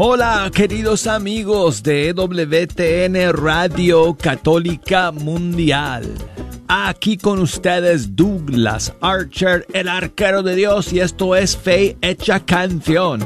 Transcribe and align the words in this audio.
Hola 0.00 0.48
queridos 0.54 1.08
amigos 1.08 1.82
de 1.82 2.12
WTN 2.12 3.32
Radio 3.32 4.14
Católica 4.14 5.10
Mundial. 5.10 6.04
Aquí 6.68 7.16
con 7.16 7.40
ustedes 7.40 8.14
Douglas 8.14 8.94
Archer, 9.00 9.66
el 9.72 9.88
arquero 9.88 10.44
de 10.44 10.54
Dios, 10.54 10.92
y 10.92 11.00
esto 11.00 11.34
es 11.34 11.56
Fe 11.56 11.96
Hecha 12.00 12.38
Canción. 12.38 13.24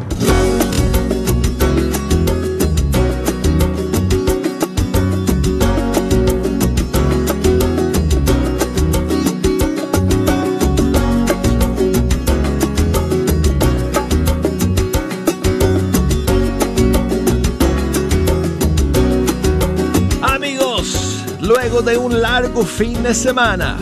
De 21.84 21.96
un 21.96 22.20
largo 22.20 22.64
fin 22.64 23.02
de 23.02 23.12
semana. 23.12 23.76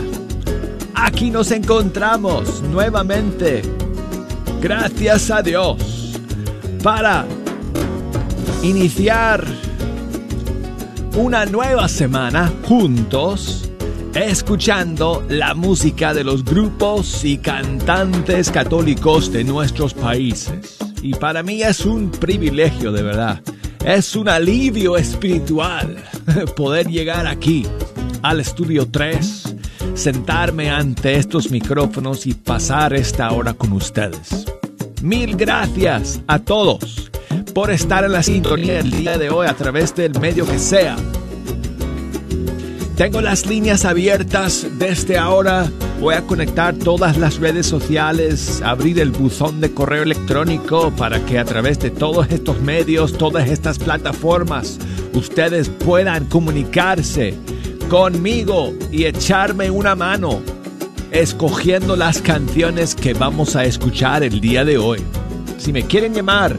Aquí 0.95 1.29
nos 1.29 1.51
encontramos 1.51 2.61
nuevamente, 2.63 3.61
gracias 4.59 5.29
a 5.29 5.43
Dios, 5.43 6.19
para 6.81 7.25
iniciar 8.63 9.45
una 11.15 11.45
nueva 11.45 11.87
semana 11.87 12.51
juntos, 12.67 13.69
escuchando 14.15 15.23
la 15.29 15.53
música 15.53 16.13
de 16.13 16.23
los 16.23 16.43
grupos 16.43 17.23
y 17.23 17.37
cantantes 17.37 18.49
católicos 18.49 19.31
de 19.31 19.43
nuestros 19.43 19.93
países. 19.93 20.77
Y 21.03 21.13
para 21.13 21.43
mí 21.43 21.61
es 21.61 21.85
un 21.85 22.09
privilegio 22.09 22.91
de 22.91 23.03
verdad. 23.03 23.41
Es 23.85 24.15
un 24.15 24.29
alivio 24.29 24.97
espiritual 24.97 26.03
poder 26.55 26.87
llegar 26.87 27.27
aquí 27.27 27.67
al 28.23 28.39
estudio 28.39 28.87
3, 28.89 29.55
sentarme 29.93 30.69
ante 30.69 31.15
estos 31.15 31.51
micrófonos 31.51 32.25
y 32.25 32.33
pasar 32.33 32.93
esta 32.93 33.31
hora 33.31 33.53
con 33.53 33.73
ustedes. 33.73 34.45
Mil 35.01 35.35
gracias 35.35 36.21
a 36.27 36.39
todos 36.39 37.09
por 37.53 37.71
estar 37.71 38.03
en 38.03 38.11
la 38.11 38.23
sintonía 38.23 38.79
el 38.79 38.91
día 38.91 39.17
de 39.17 39.29
hoy 39.29 39.47
a 39.47 39.53
través 39.53 39.95
del 39.95 40.19
medio 40.19 40.45
que 40.45 40.59
sea. 40.59 40.95
Tengo 42.95 43.19
las 43.19 43.47
líneas 43.47 43.83
abiertas 43.83 44.67
desde 44.77 45.17
ahora. 45.17 45.71
Voy 45.99 46.13
a 46.13 46.21
conectar 46.21 46.75
todas 46.75 47.17
las 47.17 47.39
redes 47.39 47.65
sociales, 47.65 48.61
abrir 48.63 48.99
el 48.99 49.09
buzón 49.09 49.59
de 49.59 49.73
correo 49.73 50.03
electrónico 50.03 50.91
para 50.91 51.19
que 51.25 51.39
a 51.39 51.45
través 51.45 51.79
de 51.79 51.89
todos 51.89 52.29
estos 52.29 52.61
medios, 52.61 53.17
todas 53.17 53.49
estas 53.49 53.79
plataformas, 53.79 54.77
ustedes 55.13 55.69
puedan 55.69 56.25
comunicarse 56.25 57.35
conmigo 57.91 58.73
y 58.89 59.03
echarme 59.03 59.69
una 59.69 59.93
mano 59.95 60.41
escogiendo 61.11 61.97
las 61.97 62.21
canciones 62.21 62.95
que 62.95 63.13
vamos 63.13 63.57
a 63.57 63.65
escuchar 63.65 64.23
el 64.23 64.39
día 64.39 64.63
de 64.63 64.77
hoy. 64.77 65.01
Si 65.57 65.73
me 65.73 65.83
quieren 65.83 66.13
llamar 66.13 66.57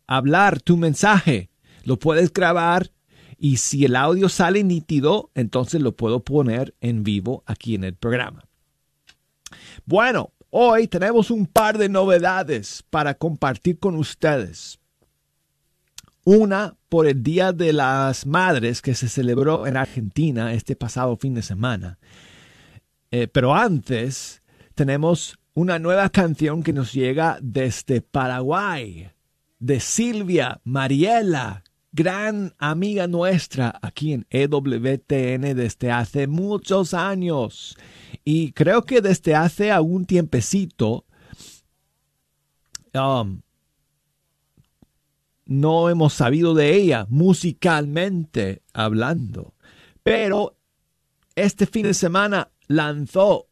hablar 0.07 0.61
tu 0.61 0.77
mensaje. 0.77 1.51
Lo 1.83 1.99
puedes 1.99 2.33
grabar 2.33 2.93
y 3.39 3.59
si 3.59 3.85
el 3.85 3.97
audio 3.97 4.29
sale 4.29 4.65
nítido, 4.65 5.31
entonces 5.35 5.81
lo 5.81 5.97
puedo 5.97 6.25
poner 6.25 6.75
en 6.81 7.03
vivo 7.03 7.43
aquí 7.47 7.75
en 7.75 7.85
el 7.85 7.95
programa. 7.95 8.45
Bueno, 9.85 10.33
hoy 10.51 10.89
tenemos 10.89 11.31
un 11.31 11.47
par 11.47 11.79
de 11.79 11.89
novedades 11.89 12.85
para 12.91 13.15
compartir 13.15 13.79
con 13.79 13.97
ustedes. 13.97 14.79
Una 16.25 16.77
por 16.89 17.07
el 17.07 17.23
Día 17.23 17.53
de 17.53 17.73
las 17.73 18.27
Madres 18.27 18.81
que 18.81 18.95
se 18.95 19.09
celebró 19.09 19.67
en 19.67 19.77
Argentina 19.77 20.55
este 20.55 20.75
pasado 20.75 21.17
fin 21.17 21.35
de 21.35 21.43
semana. 21.43 21.99
Eh, 23.11 23.29
pero 23.29 23.55
antes 23.55 24.43
tenemos 24.75 25.39
una 25.55 25.79
nueva 25.79 26.09
canción 26.09 26.63
que 26.63 26.73
nos 26.73 26.93
llega 26.93 27.39
desde 27.41 28.01
Paraguay, 28.01 29.11
de 29.59 29.81
Silvia 29.81 30.61
Mariela, 30.65 31.63
gran 31.95 32.53
amiga 32.59 33.07
nuestra 33.07 33.79
aquí 33.81 34.13
en 34.13 34.27
EWTN 34.29 35.55
desde 35.55 35.93
hace 35.93 36.27
muchos 36.27 36.93
años. 36.93 37.77
Y 38.25 38.51
creo 38.51 38.83
que 38.83 39.01
desde 39.01 39.37
hace 39.37 39.71
algún 39.71 40.05
tiempecito 40.05 41.07
um, 42.95 43.43
no 45.47 45.89
hemos 45.89 46.15
sabido 46.15 46.55
de 46.55 46.75
ella 46.75 47.07
musicalmente 47.09 48.63
hablando. 48.73 49.55
Pero 50.03 50.57
este 51.37 51.67
fin 51.67 51.85
de 51.85 51.95
semana 51.95 52.51
lanzó 52.67 53.47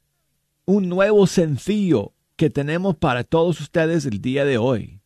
un 0.65 0.89
nuevo 0.89 1.29
sencillo 1.29 2.13
que 2.35 2.51
tenemos 2.51 2.97
para 2.97 3.23
todos 3.23 3.61
ustedes 3.61 4.05
el 4.05 4.21
día 4.21 4.45
de 4.45 4.59
hoy 4.59 5.02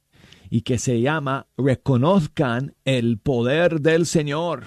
y 0.50 0.62
que 0.62 0.78
se 0.78 1.00
llama 1.00 1.46
Reconozcan 1.56 2.74
el 2.84 3.18
poder 3.18 3.80
del 3.80 4.06
Señor. 4.06 4.64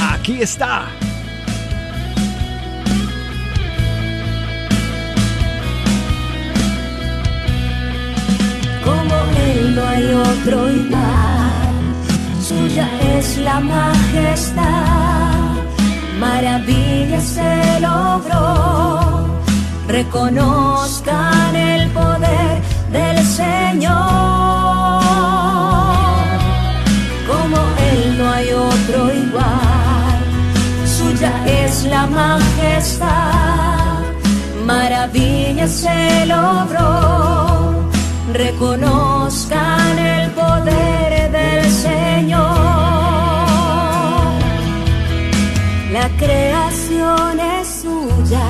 Aquí 0.00 0.40
está. 0.40 0.88
no 9.74 9.86
hay 9.86 10.04
otro 10.14 10.70
igual. 10.70 11.50
Suya 12.40 12.88
es 13.16 13.38
la 13.38 13.60
majestad, 13.60 14.62
maravilla 16.20 17.20
se 17.20 17.80
logró. 17.80 19.42
Reconozcan 19.88 21.56
el 21.56 21.90
poder 21.90 22.63
del 22.98 23.18
Señor. 23.26 23.92
Como 27.30 27.58
Él 27.90 28.00
no 28.18 28.24
hay 28.30 28.48
otro 28.52 29.00
igual. 29.24 30.16
Suya 30.96 31.32
es 31.62 31.84
la 31.84 32.06
majestad, 32.06 34.00
maravilla 34.64 35.66
se 35.66 36.26
logró 36.26 37.44
reconozcan 38.34 39.98
el 39.98 40.30
poder 40.32 41.30
del 41.30 41.70
Señor. 41.70 42.56
La 45.92 46.08
creación 46.18 47.38
es 47.38 47.82
suya, 47.82 48.46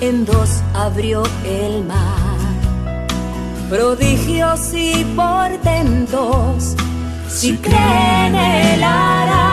en 0.00 0.24
dos 0.24 0.62
abrió 0.74 1.22
el 1.44 1.84
mar. 1.84 2.21
Prodigios 3.72 4.74
y 4.74 5.02
portentos 5.16 6.76
si 7.26 7.56
creen 7.56 8.34
él 8.34 8.84
hará. 8.84 9.48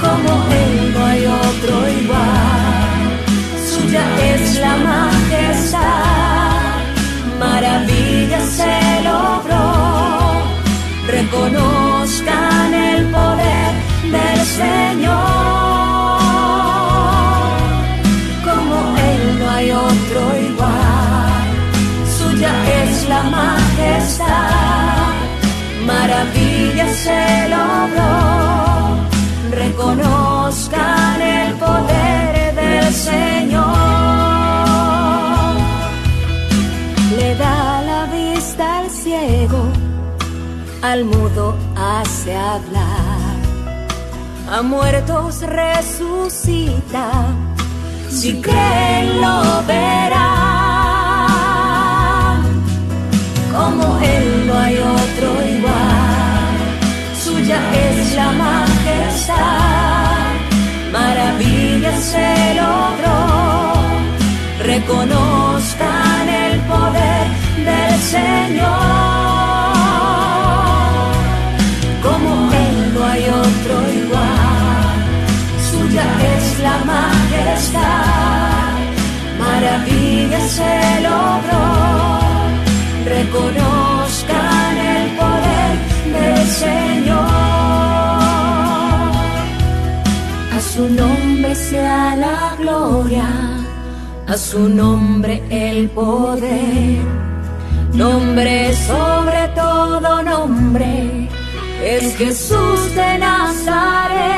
Como 0.00 0.30
él 0.52 0.92
no 0.92 1.06
hay 1.06 1.24
otro 1.24 1.88
igual, 2.02 3.14
suya 3.70 4.04
es 4.34 4.58
la 4.58 4.76
majestad, 4.76 5.78
maravilla 7.38 8.40
se 8.40 9.02
logró, 9.04 9.66
reconozcan 11.06 12.74
el 12.74 13.06
poder 13.12 13.72
del 14.10 14.40
Señor. 14.44 15.37
Se 27.04 27.48
logró, 27.54 28.14
reconozcan 29.50 31.20
el 31.20 31.54
poder 31.54 32.54
del 32.54 32.88
Señor. 32.92 33.66
Le 37.18 37.28
da 37.36 37.82
la 37.90 38.02
vista 38.06 38.64
al 38.80 38.88
ciego, 38.90 39.62
al 40.82 41.04
mudo 41.04 41.56
hace 41.76 42.36
hablar, 42.36 43.36
a 44.50 44.62
muertos 44.62 45.42
resucita, 45.42 47.06
si 48.10 48.40
creen 48.40 49.20
lo 49.20 49.62
verán, 49.66 50.38
como 53.54 53.84
él 53.98 54.46
no 54.46 54.54
hay 54.58 54.76
otro 54.78 55.28
igual, 55.56 55.87
suya 57.48 57.60
es 57.72 58.14
la 58.14 58.30
majestad, 58.32 59.36
maravilla 60.92 61.96
se 61.96 62.54
logró, 62.60 63.20
reconozcan 64.64 66.28
el 66.28 66.60
poder 66.72 67.26
del 67.68 68.00
Señor. 68.14 68.68
Como 72.02 72.52
Él 72.52 72.76
no 72.94 73.00
hay 73.06 73.24
otro 73.46 73.74
igual, 74.02 74.98
suya 75.70 76.06
es 76.34 76.46
la 76.66 76.76
majestad, 76.92 78.72
maravilla 79.40 80.40
se 80.56 80.74
logró, 81.08 81.64
reconozcan 83.06 84.76
el 84.76 85.06
poder 85.16 85.48
del 86.12 86.46
Señor. 86.46 87.27
Su 90.78 90.88
nombre 90.90 91.56
sea 91.56 92.14
la 92.14 92.54
gloria, 92.56 93.26
a 94.28 94.36
su 94.36 94.68
nombre 94.68 95.42
el 95.50 95.88
poder, 95.90 97.02
nombre 97.94 98.72
sobre 98.86 99.48
todo 99.56 100.22
nombre 100.22 101.28
es 101.82 102.16
Jesús 102.16 102.94
de 102.94 103.18
Nazaret. 103.18 104.28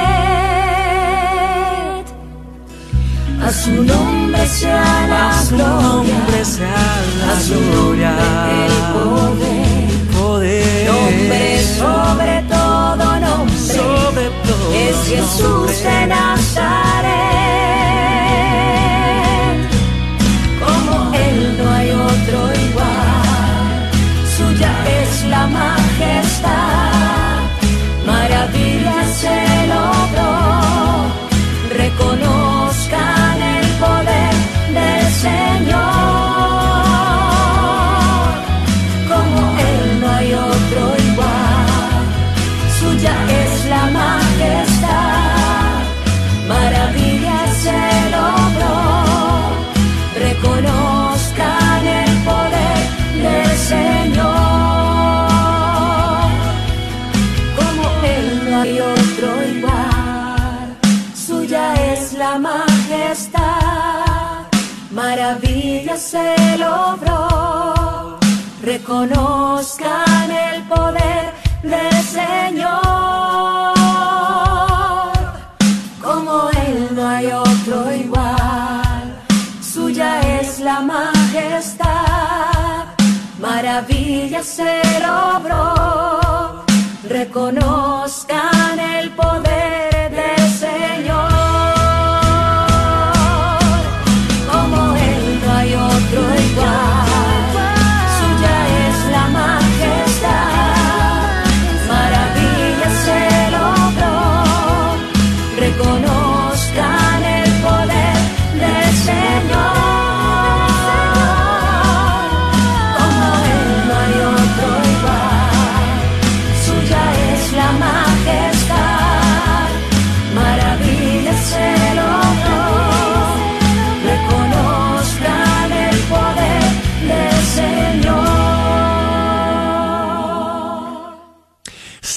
A 3.46 3.50
su 3.52 3.84
nombre 3.84 4.46
sea 4.46 5.06
la 5.10 5.30
A 5.30 5.42
su 5.42 5.56
gloria, 5.56 5.78
nombre 5.82 6.44
sea 6.44 6.86
la 7.18 7.32
a 7.32 7.40
su 7.40 7.58
gloria. 7.70 8.12
nombre 8.22 8.54
el 8.66 8.76
poder. 8.94 9.60
Poder. 10.18 10.90
Nombre 10.90 11.42
sobre 11.78 12.34
todo 12.48 13.04
nombre 13.26 13.58
Sobre 13.58 14.29
es 14.74 14.96
Jesús 15.08 15.82
de. 15.82 16.06
Nazaret. 16.06 17.20
Como 20.64 21.14
Él 21.14 21.56
no 21.58 21.70
hay 21.70 21.90
otro 21.90 22.38
igual, 22.68 23.90
suya 24.36 24.72
es 25.02 25.24
la 25.24 25.46
majestad, 25.46 27.40
maravilla 28.06 29.04
reconozcan 69.06 70.30
el 70.30 70.62
poder 70.64 71.32
del 71.62 72.02
Señor. 72.02 72.70
Como 76.02 76.50
Él 76.50 76.88
no 76.94 77.08
hay 77.08 77.26
otro 77.26 77.94
igual, 77.94 79.22
suya 79.62 80.20
es 80.40 80.60
la 80.60 80.80
majestad, 80.80 81.88
maravilla 83.38 84.42
se 84.42 84.82
logró, 85.00 86.64
reconozcan 87.08 88.78
el 88.78 89.10
poder 89.10 89.49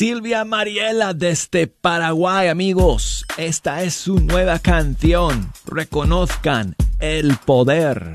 Silvia 0.05 0.43
Mariela 0.43 1.13
desde 1.13 1.67
Paraguay, 1.67 2.49
amigos. 2.49 3.25
Esta 3.37 3.83
es 3.83 3.93
su 3.93 4.19
nueva 4.19 4.59
canción. 4.59 5.53
Reconozcan 5.65 6.75
el 6.99 7.37
poder 7.37 8.13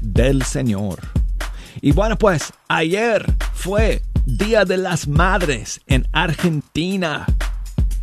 del 0.00 0.42
Señor. 0.42 0.98
Y 1.80 1.92
bueno, 1.92 2.18
pues 2.18 2.52
ayer 2.66 3.32
fue 3.52 4.02
Día 4.26 4.64
de 4.64 4.76
las 4.76 5.06
Madres 5.06 5.80
en 5.86 6.04
Argentina. 6.10 7.26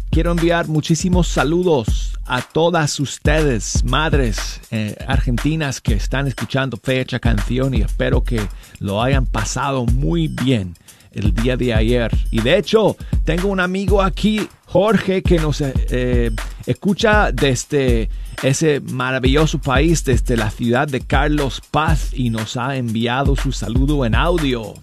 Quiero 0.10 0.32
enviar 0.32 0.70
muchísimos 0.70 1.28
saludos 1.28 2.18
a 2.26 2.42
todas 2.42 2.98
ustedes, 3.02 3.84
madres 3.84 4.62
eh, 4.72 4.96
argentinas 5.06 5.82
que 5.82 5.96
están 5.96 6.28
escuchando 6.28 6.80
Fecha 6.82 7.20
Canción 7.20 7.74
y 7.74 7.82
espero 7.82 8.24
que 8.24 8.40
lo 8.80 9.02
hayan 9.02 9.26
pasado 9.26 9.86
muy 9.86 10.30
bien 10.30 10.76
el 11.12 11.34
día 11.34 11.58
de 11.58 11.74
ayer. 11.74 12.12
Y 12.32 12.42
de 12.42 12.58
hecho, 12.58 12.96
tengo 13.24 13.50
un 13.50 13.60
amigo 13.60 14.02
aquí, 14.02 14.48
Jorge, 14.66 15.22
que 15.22 15.38
nos 15.38 15.62
eh, 15.62 15.74
eh, 15.90 16.32
escucha 16.66 17.32
desde 17.32 18.10
ese 18.42 18.80
maravilloso 18.80 19.60
país, 19.60 20.04
desde 20.04 20.38
la 20.38 20.50
ciudad 20.50 20.88
de 20.88 21.02
Carlos 21.02 21.62
Paz 21.70 22.12
y 22.14 22.30
nos 22.30 22.58
ha 22.58 22.76
enviado 22.76 23.36
su 23.36 23.52
saludo 23.52 24.06
en 24.06 24.16
audio. 24.16 24.74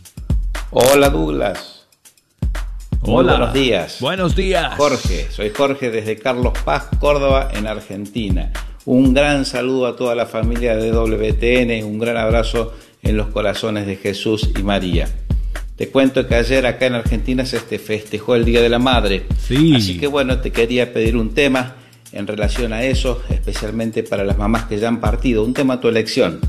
Hola 0.70 1.08
Douglas. 1.08 1.87
Muy 3.02 3.14
Hola. 3.14 3.32
buenos 3.37 3.54
días. 3.54 3.97
Buenos 4.00 4.37
días. 4.37 4.75
Jorge, 4.76 5.28
soy 5.30 5.50
Jorge 5.50 5.90
desde 5.90 6.18
Carlos 6.18 6.52
Paz, 6.64 6.88
Córdoba, 6.99 7.49
en 7.54 7.66
Argentina. 7.66 8.52
Un 8.85 9.14
gran 9.14 9.44
saludo 9.44 9.87
a 9.87 9.97
toda 9.97 10.14
la 10.14 10.26
familia 10.26 10.76
de 10.76 10.90
WTN, 10.90 11.85
un 11.85 11.99
gran 11.99 12.16
abrazo 12.16 12.75
en 13.02 13.16
los 13.16 13.28
corazones 13.28 13.87
de 13.87 13.97
Jesús 13.97 14.50
y 14.58 14.62
María. 14.62 15.08
Te 15.78 15.90
cuento 15.90 16.26
que 16.26 16.35
ayer 16.35 16.66
acá 16.66 16.87
en 16.87 16.97
Argentina 16.97 17.47
se 17.47 17.58
este 17.58 17.78
festejó 17.78 18.35
el 18.35 18.44
Día 18.44 18.61
de 18.61 18.68
la 18.68 18.80
Madre. 18.80 19.23
Sí. 19.38 19.76
Así 19.76 19.97
que 19.97 20.08
bueno, 20.08 20.40
te 20.40 20.50
quería 20.50 20.92
pedir 20.92 21.16
un 21.16 21.35
tema 21.35 21.76
en 22.11 22.26
relación 22.26 22.73
a 22.73 22.82
eso, 22.82 23.23
especialmente 23.30 24.02
para 24.02 24.25
las 24.25 24.37
mamás 24.37 24.64
que 24.64 24.76
ya 24.76 24.88
han 24.88 25.00
partido, 25.00 25.44
un 25.44 25.54
tema 25.54 25.75
a 25.75 25.80
tu 25.80 25.87
elección. 25.87 26.40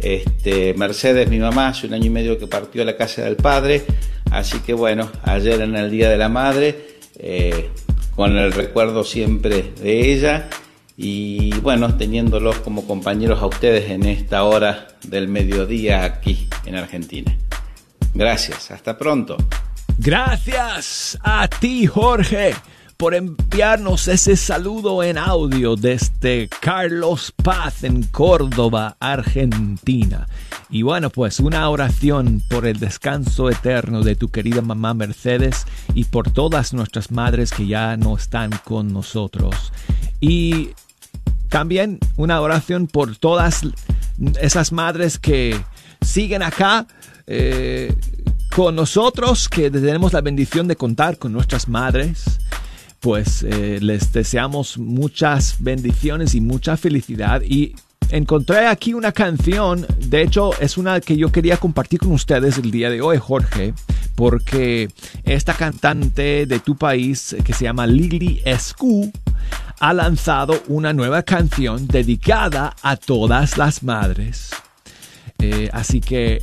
Este, 0.00 0.74
Mercedes, 0.74 1.30
mi 1.30 1.38
mamá, 1.38 1.68
hace 1.68 1.86
un 1.86 1.94
año 1.94 2.06
y 2.06 2.10
medio 2.10 2.36
que 2.36 2.48
partió 2.48 2.82
a 2.82 2.84
la 2.84 2.96
casa 2.96 3.22
del 3.22 3.36
padre, 3.36 3.84
así 4.32 4.58
que 4.58 4.74
bueno, 4.74 5.08
ayer 5.22 5.60
en 5.60 5.76
el 5.76 5.88
Día 5.88 6.10
de 6.10 6.16
la 6.16 6.28
Madre, 6.28 6.98
eh, 7.20 7.70
con 8.16 8.36
el 8.36 8.52
recuerdo 8.52 9.04
siempre 9.04 9.70
de 9.80 10.12
ella 10.12 10.48
y 10.96 11.54
bueno, 11.60 11.96
teniéndolos 11.96 12.56
como 12.58 12.88
compañeros 12.88 13.40
a 13.40 13.46
ustedes 13.46 13.88
en 13.90 14.04
esta 14.04 14.42
hora 14.42 14.88
del 15.06 15.28
mediodía 15.28 16.02
aquí 16.02 16.48
en 16.66 16.74
Argentina. 16.74 17.36
Gracias, 18.14 18.70
hasta 18.70 18.96
pronto. 18.96 19.36
Gracias 19.98 21.18
a 21.22 21.48
ti, 21.48 21.86
Jorge, 21.86 22.54
por 22.96 23.14
enviarnos 23.14 24.06
ese 24.06 24.36
saludo 24.36 25.02
en 25.02 25.18
audio 25.18 25.74
desde 25.74 26.48
Carlos 26.60 27.32
Paz 27.42 27.82
en 27.82 28.04
Córdoba, 28.04 28.96
Argentina. 29.00 30.28
Y 30.70 30.82
bueno, 30.82 31.10
pues 31.10 31.40
una 31.40 31.68
oración 31.68 32.42
por 32.48 32.66
el 32.66 32.78
descanso 32.78 33.50
eterno 33.50 34.02
de 34.02 34.16
tu 34.16 34.28
querida 34.28 34.62
mamá 34.62 34.94
Mercedes 34.94 35.66
y 35.94 36.04
por 36.04 36.30
todas 36.30 36.72
nuestras 36.72 37.10
madres 37.10 37.52
que 37.52 37.66
ya 37.66 37.96
no 37.96 38.16
están 38.16 38.50
con 38.64 38.92
nosotros. 38.92 39.72
Y 40.20 40.70
también 41.48 41.98
una 42.16 42.40
oración 42.40 42.86
por 42.86 43.16
todas 43.16 43.62
esas 44.40 44.72
madres 44.72 45.18
que 45.18 45.60
siguen 46.00 46.42
acá 46.42 46.86
eh, 47.26 47.94
con 48.54 48.76
nosotros, 48.76 49.48
que 49.48 49.70
tenemos 49.70 50.12
la 50.12 50.20
bendición 50.20 50.68
de 50.68 50.76
contar 50.76 51.18
con 51.18 51.32
nuestras 51.32 51.68
madres. 51.68 52.38
Pues 53.00 53.42
eh, 53.42 53.78
les 53.82 54.12
deseamos 54.12 54.78
muchas 54.78 55.56
bendiciones 55.58 56.34
y 56.34 56.40
mucha 56.40 56.76
felicidad. 56.76 57.42
Y 57.42 57.74
encontré 58.10 58.66
aquí 58.66 58.94
una 58.94 59.12
canción, 59.12 59.86
de 59.98 60.22
hecho 60.22 60.58
es 60.60 60.78
una 60.78 61.00
que 61.00 61.16
yo 61.16 61.30
quería 61.32 61.56
compartir 61.56 62.00
con 62.00 62.12
ustedes 62.12 62.58
el 62.58 62.70
día 62.70 62.90
de 62.90 63.00
hoy, 63.00 63.18
Jorge, 63.18 63.74
porque 64.14 64.88
esta 65.24 65.54
cantante 65.54 66.46
de 66.46 66.58
tu 66.60 66.76
país 66.76 67.36
que 67.44 67.52
se 67.52 67.64
llama 67.64 67.86
Lily 67.86 68.40
Escu 68.44 69.10
ha 69.80 69.92
lanzado 69.92 70.62
una 70.68 70.92
nueva 70.92 71.22
canción 71.22 71.86
dedicada 71.86 72.74
a 72.82 72.96
todas 72.96 73.58
las 73.58 73.82
madres. 73.82 74.50
Eh, 75.38 75.68
así 75.72 76.00
que 76.00 76.42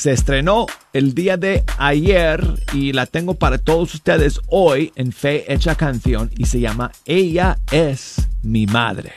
se 0.00 0.12
estrenó 0.12 0.64
el 0.94 1.12
día 1.12 1.36
de 1.36 1.62
ayer 1.76 2.42
y 2.72 2.94
la 2.94 3.04
tengo 3.04 3.34
para 3.34 3.58
todos 3.58 3.92
ustedes 3.92 4.40
hoy 4.46 4.92
en 4.96 5.12
Fe 5.12 5.52
Hecha 5.52 5.74
Canción 5.74 6.30
y 6.38 6.46
se 6.46 6.58
llama 6.58 6.90
Ella 7.04 7.58
es 7.70 8.26
mi 8.42 8.64
madre. 8.64 9.12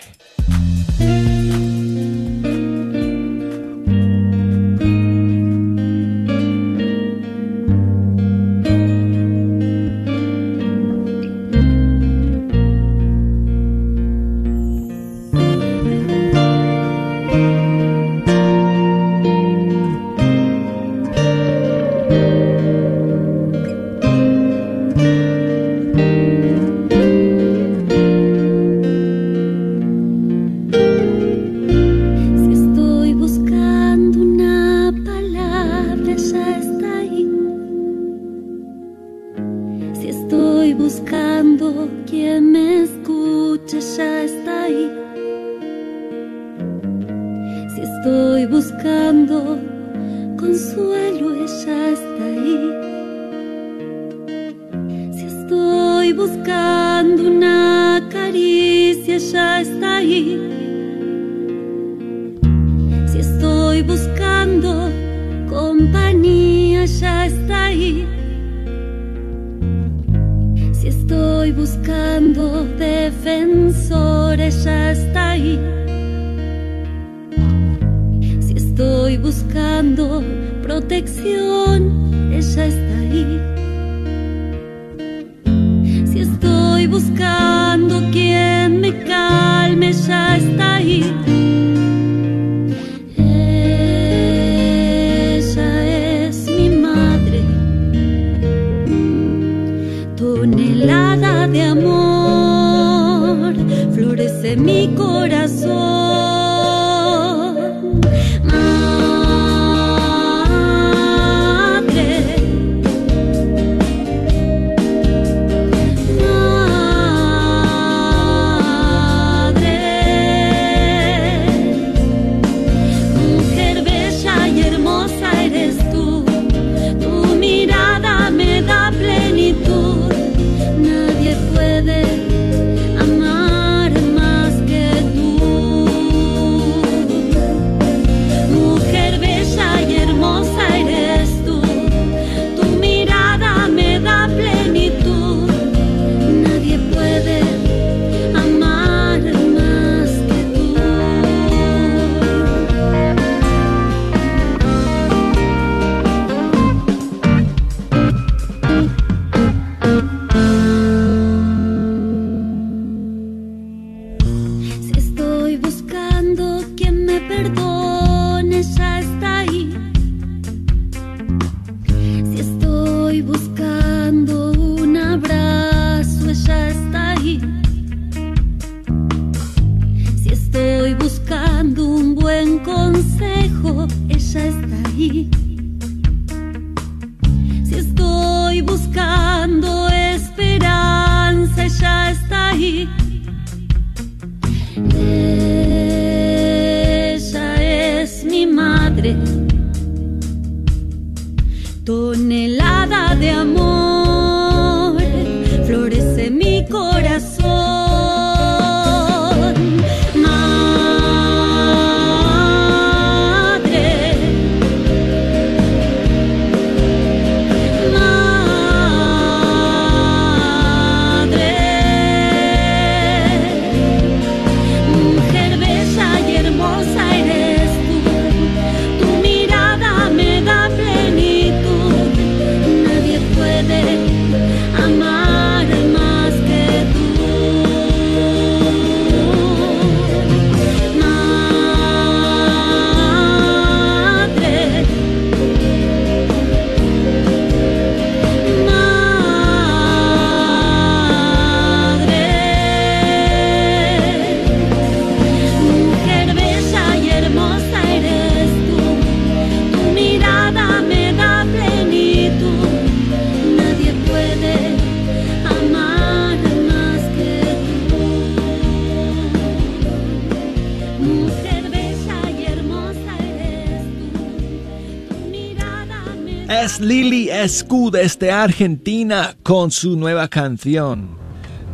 Desde 277.94 278.32
Argentina 278.32 279.36
con 279.44 279.70
su 279.70 279.96
nueva 279.96 280.28
canción 280.28 281.16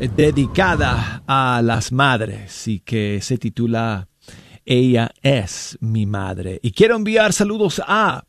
eh, 0.02 0.10
dedicada 0.14 1.24
a 1.26 1.62
las 1.64 1.94
madres 1.94 2.68
y 2.68 2.82
que 2.82 3.22
se 3.22 3.38
titula 3.38 4.10
Ella 4.66 5.12
es 5.22 5.78
mi 5.80 6.06
madre. 6.06 6.60
Y 6.62 6.72
quiero 6.74 6.98
enviar 6.98 7.32
saludos 7.32 7.82
a 7.88 8.26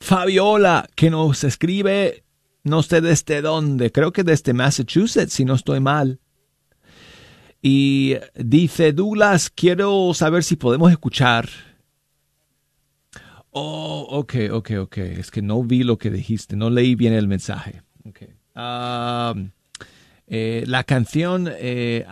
Fabiola 0.00 0.88
que 0.94 1.10
nos 1.10 1.44
escribe 1.44 2.24
no 2.62 2.82
sé 2.82 3.02
desde 3.02 3.42
dónde, 3.42 3.92
creo 3.92 4.10
que 4.10 4.24
desde 4.24 4.54
Massachusetts 4.54 5.34
si 5.34 5.44
no 5.44 5.52
estoy 5.52 5.80
mal. 5.80 6.20
Y 7.60 8.14
dice 8.34 8.94
Douglas, 8.94 9.50
quiero 9.50 10.14
saber 10.14 10.44
si 10.44 10.56
podemos 10.56 10.90
escuchar 10.90 11.50
Oh, 13.56 14.04
ok, 14.10 14.34
ok, 14.50 14.70
ok. 14.80 14.96
Es 14.98 15.30
que 15.30 15.40
no 15.40 15.62
vi 15.62 15.84
lo 15.84 15.96
que 15.96 16.10
dijiste, 16.10 16.56
no 16.56 16.70
leí 16.70 16.96
bien 16.96 17.12
el 17.12 17.28
mensaje. 17.28 17.82
Okay. 18.04 18.30
Eh, 20.26 20.64
la 20.66 20.82
canción 20.82 21.48
eh, 21.48 22.04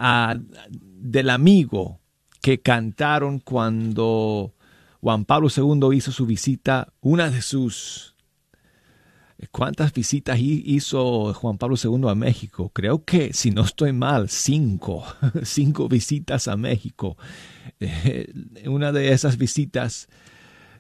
del 0.71 1.31
amigo 1.31 1.99
que 2.41 2.61
cantaron 2.61 3.41
cuando 3.41 4.55
Juan 5.01 5.25
Pablo 5.25 5.49
II 5.55 5.97
hizo 5.97 6.13
su 6.13 6.27
visita, 6.27 6.93
una 7.01 7.29
de 7.29 7.43
sus... 7.43 8.15
¿Cuántas 9.51 9.93
visitas 9.93 10.39
hizo 10.39 11.35
Juan 11.35 11.59
Pablo 11.59 11.75
II 11.83 12.09
a 12.09 12.15
México? 12.15 12.71
Creo 12.73 13.05
que, 13.05 13.33
si 13.33 13.51
no 13.51 13.63
estoy 13.63 13.93
mal, 13.93 14.29
cinco, 14.29 15.05
cinco 15.43 15.89
visitas 15.89 16.47
a 16.47 16.57
México. 16.57 17.17
Eh, 17.81 18.33
una 18.67 18.93
de 18.93 19.13
esas 19.13 19.39
visitas 19.39 20.09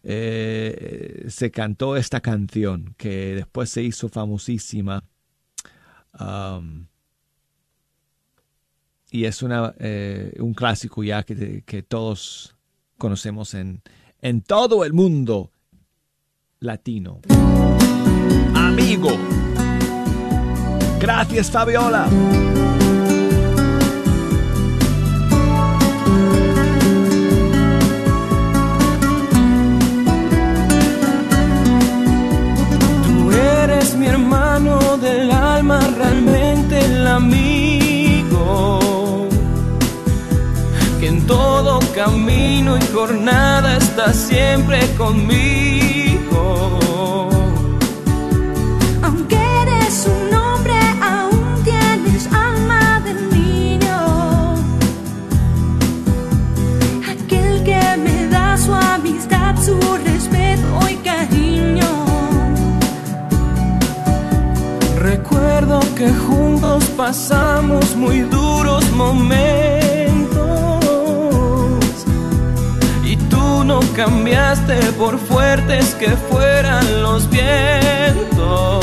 eh, 0.02 1.26
se 1.28 1.50
cantó 1.50 1.96
esta 1.96 2.20
canción 2.20 2.94
que 2.96 3.34
después 3.36 3.70
se 3.70 3.82
hizo 3.82 4.08
famosísima. 4.08 5.04
Um, 6.18 6.86
y 9.10 9.24
es 9.26 9.42
una, 9.42 9.74
eh, 9.78 10.34
un 10.38 10.54
clásico 10.54 11.04
ya 11.04 11.22
que, 11.22 11.62
que, 11.64 11.82
todos 11.82 12.56
conocemos 12.96 13.54
en, 13.54 13.82
en 14.20 14.40
todo 14.40 14.84
el 14.84 14.92
mundo 14.92 15.52
latino. 16.60 17.20
Amigo. 18.54 19.10
Gracias, 20.98 21.50
Fabiola. 21.50 22.08
Mi 33.96 34.06
hermano 34.06 34.96
del 34.96 35.30
alma, 35.30 35.78
realmente 35.96 36.84
el 36.84 37.06
amigo. 37.06 38.80
Que 40.98 41.06
en 41.06 41.24
todo 41.28 41.78
camino 41.94 42.76
y 42.76 42.80
jornada 42.92 43.76
está 43.76 44.12
siempre 44.12 44.80
conmigo. 44.96 46.48
Aunque 49.00 49.36
eres 49.36 50.06
un 50.06 50.34
hombre, 50.34 50.74
aún 51.00 51.62
tienes 51.62 52.26
alma 52.32 53.00
de 53.04 53.14
niño. 53.36 54.54
Aquel 57.12 57.62
que 57.62 57.96
me 58.04 58.26
da 58.26 58.56
su 58.56 58.74
respeto 60.04 60.88
y 60.90 60.96
cariño. 60.96 61.81
Recuerdo 65.42 65.80
que 65.96 66.08
juntos 66.08 66.84
pasamos 66.96 67.96
muy 67.96 68.20
duros 68.20 68.88
momentos 68.92 69.26
y 73.04 73.16
tú 73.28 73.64
no 73.64 73.80
cambiaste 73.96 74.76
por 74.92 75.18
fuertes 75.18 75.96
que 75.96 76.10
fueran 76.10 77.02
los 77.02 77.28
vientos. 77.28 78.82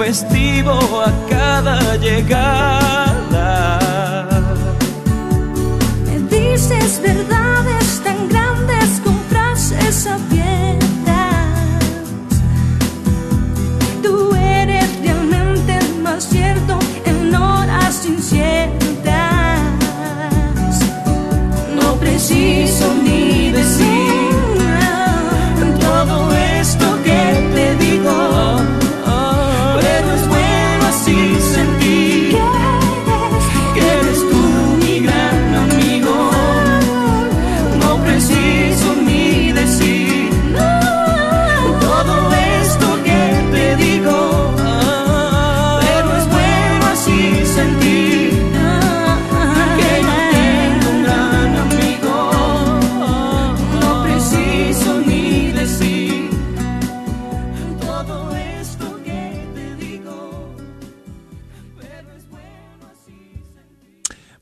Festivo 0.00 0.72
a 1.04 1.12
cada 1.28 1.96
llegada. 1.96 3.29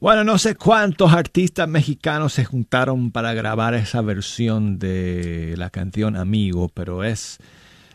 Bueno, 0.09 0.25
no 0.25 0.39
sé 0.39 0.55
cuántos 0.55 1.13
artistas 1.13 1.69
mexicanos 1.69 2.33
se 2.33 2.47
juntaron 2.47 3.11
para 3.11 3.35
grabar 3.35 3.75
esa 3.75 4.01
versión 4.01 4.79
de 4.79 5.55
la 5.59 5.69
canción 5.69 6.17
Amigo, 6.17 6.71
pero 6.71 7.05
es 7.05 7.37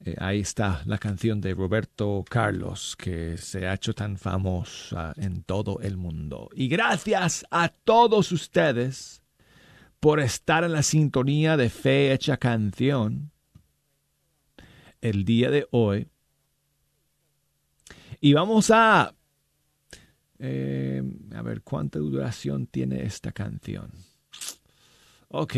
Eh, 0.08 0.14
ahí 0.18 0.40
está 0.40 0.82
la 0.86 0.96
canción 0.96 1.38
de 1.40 1.52
Roberto 1.52 2.24
Carlos 2.28 2.96
que 2.96 3.36
se 3.36 3.66
ha 3.66 3.74
hecho 3.74 3.92
tan 3.94 4.16
famosa 4.16 5.12
en 5.16 5.42
todo 5.42 5.80
el 5.80 5.98
mundo. 5.98 6.48
Y 6.54 6.68
gracias 6.68 7.44
a 7.50 7.68
todos 7.68 8.32
ustedes 8.32 9.22
por 10.00 10.20
estar 10.20 10.64
en 10.64 10.72
la 10.72 10.82
sintonía 10.82 11.58
de 11.58 11.68
Fe 11.68 12.12
Hecha 12.12 12.38
Canción 12.38 13.32
el 15.02 15.26
día 15.26 15.50
de 15.50 15.66
hoy. 15.72 16.08
Y 18.20 18.32
vamos 18.32 18.70
a... 18.70 19.14
eh, 20.38 21.02
a 21.34 21.42
ver, 21.42 21.60
¿cuánta 21.62 21.98
duración 21.98 22.66
tiene 22.66 23.02
esta 23.02 23.32
canción? 23.32 23.92
Ok. 25.28 25.54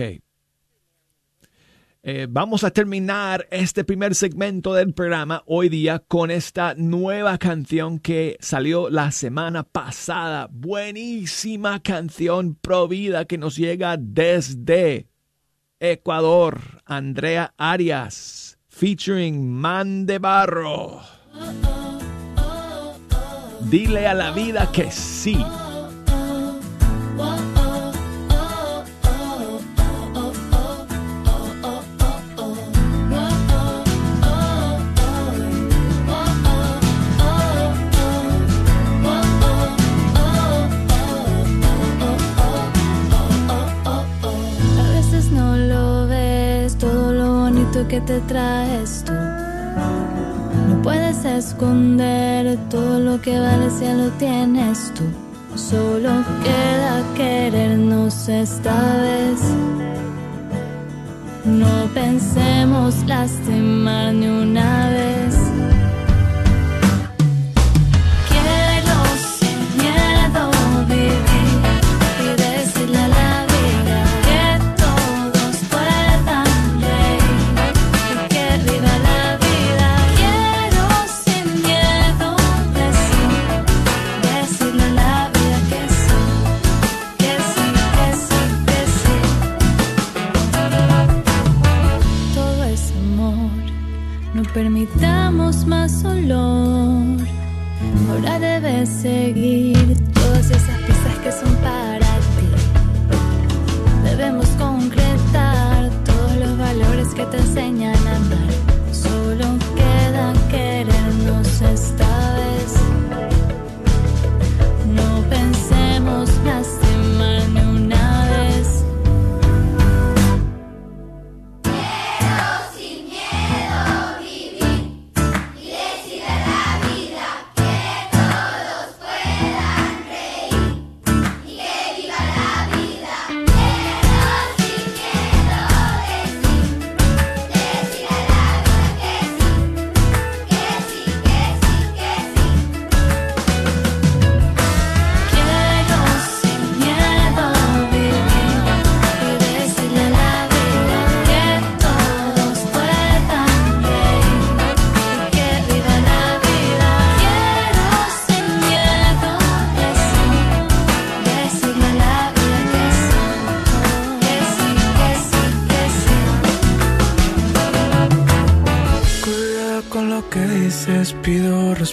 Eh, 2.02 2.26
vamos 2.30 2.64
a 2.64 2.70
terminar 2.70 3.46
este 3.50 3.84
primer 3.84 4.14
segmento 4.14 4.72
del 4.72 4.94
programa 4.94 5.42
hoy 5.44 5.68
día 5.68 5.98
con 5.98 6.30
esta 6.30 6.74
nueva 6.74 7.36
canción 7.36 7.98
que 7.98 8.38
salió 8.40 8.88
la 8.88 9.10
semana 9.10 9.64
pasada. 9.64 10.48
Buenísima 10.50 11.82
canción 11.82 12.54
provida 12.54 13.26
que 13.26 13.36
nos 13.36 13.56
llega 13.56 13.98
desde 13.98 15.08
Ecuador. 15.78 16.80
Andrea 16.86 17.52
Arias, 17.58 18.58
featuring 18.68 19.52
Man 19.52 20.06
de 20.06 20.18
Barro. 20.18 21.02
Dile 23.68 24.06
a 24.06 24.14
la 24.14 24.30
vida 24.30 24.72
que 24.72 24.90
sí. 24.90 25.36
Que 47.88 48.00
te 48.00 48.20
traes 48.20 49.04
tú. 49.04 49.12
No 49.12 50.82
puedes 50.82 51.24
esconder 51.24 52.58
todo 52.68 53.00
lo 53.00 53.20
que 53.20 53.38
vale 53.38 53.70
si 53.70 53.84
ya 53.84 53.94
lo 53.94 54.08
tienes 54.10 54.92
tú. 54.94 55.04
Solo 55.56 56.10
queda 56.42 57.02
querernos 57.16 58.28
esta 58.28 58.74
vez. 58.98 59.40
No 61.44 61.88
pensemos 61.94 62.94
lastimar 63.06 64.14
ni 64.14 64.26
una 64.26 64.88
vez. 64.90 65.19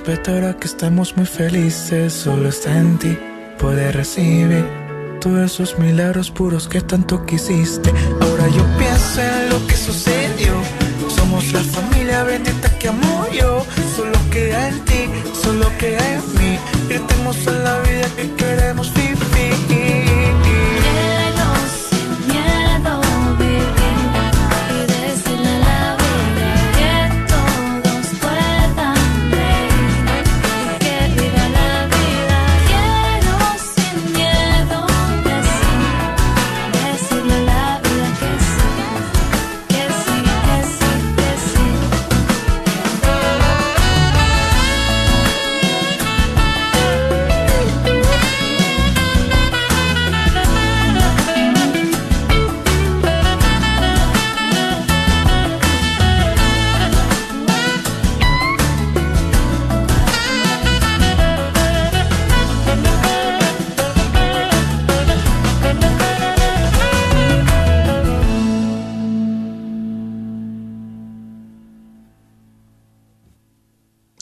Pido 0.08 0.16
respetar 0.16 0.44
a 0.46 0.54
que 0.58 0.68
estamos 0.68 1.16
muy 1.18 1.26
felices. 1.26 2.14
Solo 2.14 2.50
está 2.50 2.78
en 2.78 2.98
ti, 2.98 3.18
poder 3.60 3.96
recibir 3.96 4.66
todos 5.20 5.52
esos 5.52 5.78
milagros 5.80 6.32
puros 6.32 6.68
que 6.68 6.82
tanto 6.82 7.26
quisiste. 7.26 7.92
Ahora 8.22 8.48
yo 8.48 8.64
pienso 8.78 9.22
en 9.22 9.50
lo 9.50 9.68
que 9.68 9.76
sucedió. 9.76 10.54
Somos 11.10 11.52
la 11.52 11.62
familia 11.62 12.24
bendita 12.24 12.70
que 12.80 12.88
amo 12.88 13.28
yo. 13.34 13.66
Solo 13.96 14.18
queda 14.32 14.70
en 14.70 14.80
ti, 14.86 15.10
solo 15.44 15.70
queda 15.78 16.04
en 16.14 16.22
mí. 16.40 16.60
Gritemos 16.88 17.48
a 17.48 17.52
la 17.52 17.80
vida 17.80 18.08
que 18.16 18.32
queremos 18.36 18.94
vivir. 18.94 20.07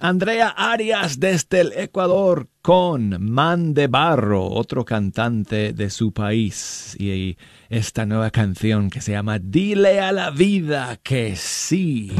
Andrea 0.08 0.50
Arias 0.50 1.20
desde 1.20 1.62
el 1.62 1.74
Ecuador 1.74 2.48
con 2.62 3.18
Man 3.20 3.74
de 3.74 3.88
Barro, 3.88 4.46
otro 4.46 4.86
cantante 4.86 5.74
de 5.74 5.90
su 5.90 6.14
país. 6.14 6.96
Y 7.00 7.40
esta 7.70 8.06
nueva 8.06 8.30
canción 8.30 8.92
que 8.92 9.02
se 9.02 9.14
llama 9.14 9.40
Dile 9.40 10.02
a 10.02 10.12
la 10.12 10.30
vida 10.30 11.00
que 11.02 11.36
sí. 11.36 12.12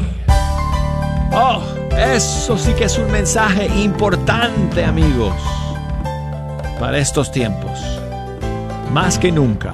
Oh, 1.32 1.62
eso 1.96 2.58
sí 2.58 2.72
que 2.74 2.86
es 2.86 2.98
un 2.98 3.08
mensaje 3.12 3.66
importante, 3.80 4.84
amigos, 4.84 5.36
para 6.80 6.98
estos 6.98 7.30
tiempos. 7.30 7.78
Más 8.92 9.16
que 9.16 9.30
nunca. 9.30 9.72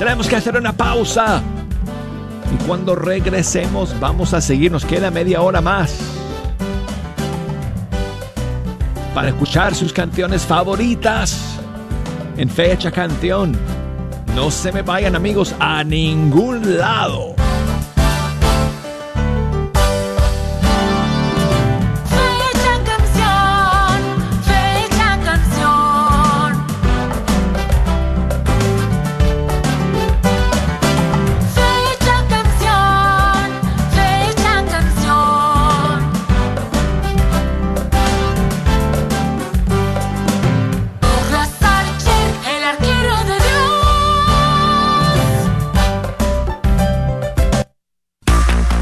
Tenemos 0.00 0.26
que 0.26 0.34
hacer 0.34 0.56
una 0.56 0.72
pausa. 0.72 1.40
Y 2.52 2.64
cuando 2.66 2.96
regresemos 2.96 3.94
vamos 4.00 4.34
a 4.34 4.40
seguir, 4.40 4.72
nos 4.72 4.84
queda 4.84 5.12
media 5.12 5.40
hora 5.40 5.60
más 5.60 6.17
para 9.18 9.30
escuchar 9.30 9.74
sus 9.74 9.92
canciones 9.92 10.46
favoritas 10.46 11.58
en 12.36 12.48
Fecha 12.48 12.92
Canción. 12.92 13.58
No 14.36 14.48
se 14.48 14.70
me 14.70 14.82
vayan 14.82 15.16
amigos 15.16 15.56
a 15.58 15.82
ningún 15.82 16.78
lado. 16.78 17.37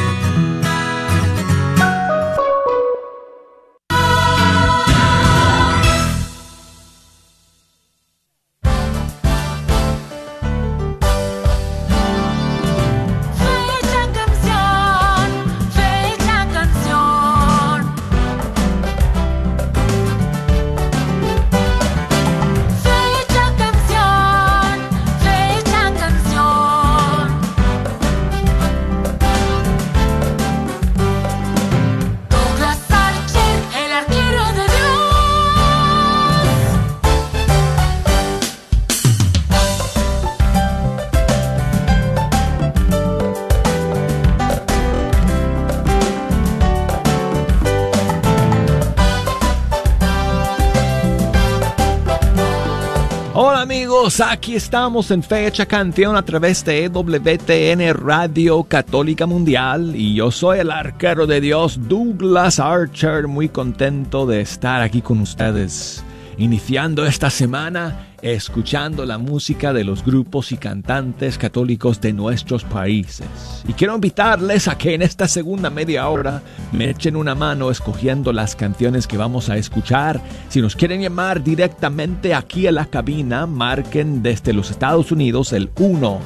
Estamos 54.55 55.11
en 55.11 55.23
Fecha 55.23 55.65
Canción 55.65 56.17
a 56.17 56.23
través 56.23 56.65
de 56.65 56.89
WTN 56.89 57.93
Radio 57.93 58.63
Católica 58.63 59.25
Mundial. 59.25 59.95
Y 59.95 60.15
yo 60.15 60.29
soy 60.31 60.59
el 60.59 60.71
arquero 60.71 61.25
de 61.25 61.39
Dios 61.39 61.79
Douglas 61.87 62.59
Archer, 62.59 63.27
muy 63.27 63.47
contento 63.47 64.25
de 64.25 64.41
estar 64.41 64.81
aquí 64.81 65.01
con 65.01 65.21
ustedes, 65.21 66.03
iniciando 66.37 67.05
esta 67.05 67.29
semana 67.29 68.10
escuchando 68.21 69.05
la 69.05 69.17
música 69.17 69.73
de 69.73 69.83
los 69.83 70.05
grupos 70.05 70.51
y 70.51 70.57
cantantes 70.57 71.37
católicos 71.37 72.01
de 72.01 72.13
nuestros 72.13 72.63
países. 72.63 73.27
Y 73.67 73.73
quiero 73.73 73.95
invitarles 73.95 74.67
a 74.67 74.77
que 74.77 74.93
en 74.93 75.01
esta 75.01 75.27
segunda 75.27 75.69
media 75.69 76.07
hora 76.07 76.41
me 76.71 76.89
echen 76.89 77.15
una 77.15 77.35
mano 77.35 77.71
escogiendo 77.71 78.33
las 78.33 78.55
canciones 78.55 79.07
que 79.07 79.17
vamos 79.17 79.49
a 79.49 79.57
escuchar. 79.57 80.21
Si 80.49 80.61
nos 80.61 80.75
quieren 80.75 81.01
llamar 81.01 81.43
directamente 81.43 82.35
aquí 82.35 82.67
a 82.67 82.71
la 82.71 82.85
cabina, 82.85 83.47
marquen 83.47 84.21
desde 84.21 84.53
los 84.53 84.69
Estados 84.71 85.11
Unidos 85.11 85.53
el 85.53 85.71
1 85.77 86.19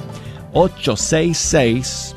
866 0.54 2.16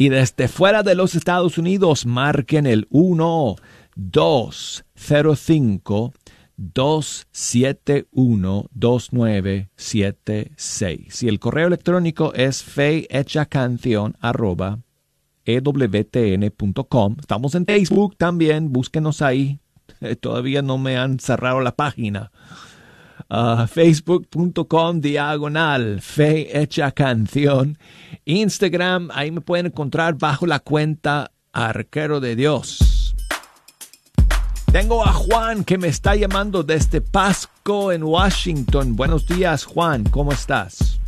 Y 0.00 0.08
desde 0.08 0.48
fuera 0.48 0.82
de 0.82 0.94
los 0.94 1.14
Estados 1.14 1.58
Unidos, 1.58 2.06
marquen 2.06 2.66
el 2.66 2.86
1 2.88 3.56
205 3.96 6.14
271 6.56 8.64
2976. 8.72 11.22
Y 11.22 11.28
el 11.28 11.38
correo 11.38 11.66
electrónico 11.66 12.32
es 12.32 12.64
ewtn.com. 15.44 17.16
Estamos 17.20 17.54
en 17.54 17.66
Facebook 17.66 18.16
también, 18.16 18.72
búsquenos 18.72 19.20
ahí. 19.20 19.60
Todavía 20.20 20.62
no 20.62 20.78
me 20.78 20.96
han 20.96 21.20
cerrado 21.20 21.60
la 21.60 21.76
página. 21.76 22.32
Ah, 23.32 23.68
Facebook.com 23.72 25.00
diagonal 25.00 26.00
Fe 26.02 26.60
Hecha 26.60 26.90
Canción. 26.90 27.78
Instagram, 28.24 29.08
ahí 29.14 29.30
me 29.30 29.40
pueden 29.40 29.66
encontrar 29.66 30.14
bajo 30.14 30.46
la 30.46 30.58
cuenta 30.58 31.30
Arquero 31.52 32.18
de 32.18 32.34
Dios. 32.34 33.14
Tengo 34.72 35.04
a 35.06 35.12
Juan 35.12 35.62
que 35.64 35.78
me 35.78 35.86
está 35.88 36.16
llamando 36.16 36.62
desde 36.64 37.00
Pasco 37.00 37.92
en 37.92 38.02
Washington. 38.02 38.96
Buenos 38.96 39.26
días, 39.26 39.64
Juan, 39.64 40.04
¿cómo 40.04 40.32
estás? 40.32 40.98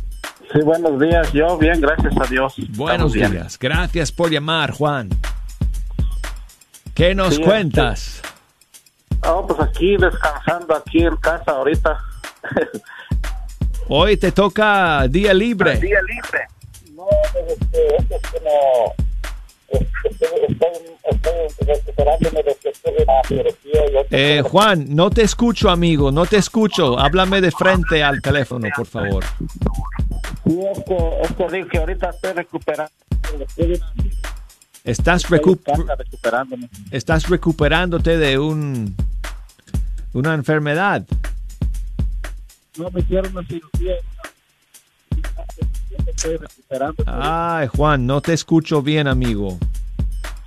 Sí, 0.53 0.59
buenos 0.63 0.99
días. 1.01 1.31
Yo 1.33 1.57
bien, 1.57 1.81
gracias 1.81 2.13
a 2.17 2.25
Dios. 2.25 2.55
Buenos 2.69 2.93
Estamos 2.93 3.13
bien. 3.13 3.31
días. 3.31 3.57
Gracias 3.59 4.11
por 4.13 4.29
llamar, 4.31 4.71
Juan. 4.71 5.09
¿Qué 6.93 7.15
nos 7.15 7.35
Sí, 7.35 7.41
cuentas? 7.41 8.21
Oh, 9.25 9.45
pues 9.47 9.59
aquí 9.59 9.97
descansando 9.97 10.75
aquí 10.75 11.01
en 11.03 11.15
casa 11.17 11.51
ahorita. 11.51 11.97
Hoy 13.89 14.17
te 14.17 14.31
toca 14.31 15.07
día 15.07 15.33
libre. 15.33 15.77
Día 15.77 15.99
libre. 16.01 16.47
No, 16.95 17.05
pues 17.33 17.45
este, 17.59 17.95
este 17.97 18.15
es 18.15 18.21
como... 18.31 18.93
Eh, 24.11 24.41
Juan, 24.43 24.85
no 24.89 25.09
te 25.09 25.23
escucho, 25.23 25.69
amigo, 25.69 26.11
no 26.11 26.25
te 26.25 26.37
escucho. 26.37 26.99
Háblame 26.99 27.41
de 27.41 27.51
frente 27.51 28.03
al 28.03 28.21
teléfono, 28.21 28.67
por 28.75 28.85
favor. 28.85 29.23
Es 30.45 30.83
que, 30.83 30.97
es 31.23 31.31
ahorita 31.79 32.09
estoy 32.09 32.33
recuperando. 32.33 32.91
Estás, 34.83 35.29
recu- 35.29 35.59
estás 36.91 37.29
recuperándote 37.29 38.17
de 38.17 38.37
un 38.37 38.95
una 40.13 40.33
enfermedad. 40.35 41.03
No 42.77 42.89
me 42.91 43.01
hicieron 43.01 43.35
una 43.35 43.47
cirugía. 43.47 43.95
Estoy 46.07 46.37
recuperando. 46.37 47.03
Ay, 47.05 47.67
Juan, 47.67 48.05
no 48.05 48.21
te 48.21 48.33
escucho 48.33 48.81
bien, 48.81 49.07
amigo. 49.07 49.57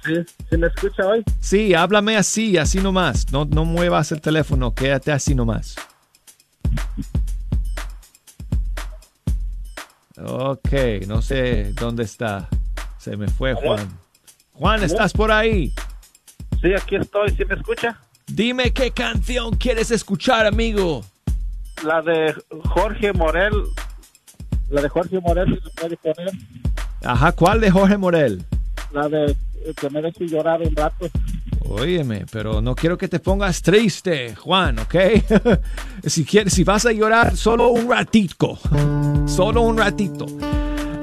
Sí, 0.04 0.14
¿sí 0.50 0.56
me 0.56 0.66
escucha 0.68 1.06
hoy? 1.06 1.24
Sí, 1.40 1.74
háblame 1.74 2.16
así, 2.16 2.58
así 2.58 2.78
nomás. 2.78 3.30
No, 3.32 3.44
no 3.44 3.64
muevas 3.64 4.12
el 4.12 4.20
teléfono, 4.20 4.74
quédate 4.74 5.12
así 5.12 5.34
nomás. 5.34 5.76
Ok, 10.18 10.72
no 11.06 11.22
sé 11.22 11.72
dónde 11.74 12.04
está. 12.04 12.48
Se 12.98 13.16
me 13.16 13.28
fue 13.28 13.54
Juan. 13.54 13.98
Juan, 14.52 14.82
¿estás 14.82 15.12
por 15.12 15.30
ahí? 15.30 15.72
Sí, 16.60 16.72
aquí 16.74 16.96
estoy. 16.96 17.30
¿Sí 17.36 17.44
me 17.44 17.54
escucha? 17.54 18.00
Dime 18.26 18.72
qué 18.72 18.90
canción 18.90 19.56
quieres 19.56 19.90
escuchar, 19.90 20.46
amigo. 20.46 21.04
La 21.84 22.02
de 22.02 22.34
Jorge 22.68 23.12
Morel. 23.12 23.52
La 24.70 24.82
de 24.82 24.88
Jorge 24.88 25.20
Morel, 25.20 25.60
si 25.62 25.70
puede 25.70 25.96
poner. 25.96 26.30
Ajá, 27.04 27.32
¿cuál 27.32 27.60
de 27.60 27.70
Jorge 27.70 27.96
Morel? 27.96 28.44
La 28.92 29.08
de 29.08 29.26
eh, 29.26 29.74
que 29.78 29.90
me 29.90 30.02
deje 30.02 30.26
llorar 30.26 30.60
un 30.62 30.74
rato. 30.74 31.06
Óyeme, 31.68 32.24
pero 32.30 32.60
no 32.60 32.74
quiero 32.74 32.96
que 32.96 33.08
te 33.08 33.18
pongas 33.18 33.60
triste, 33.62 34.34
Juan, 34.36 34.78
¿ok? 34.78 34.94
si 36.04 36.24
quieres, 36.24 36.52
si 36.52 36.64
vas 36.64 36.86
a 36.86 36.92
llorar, 36.92 37.36
solo 37.36 37.68
un 37.68 37.90
ratito. 37.90 38.58
Solo 39.26 39.62
un 39.62 39.76
ratito. 39.76 40.24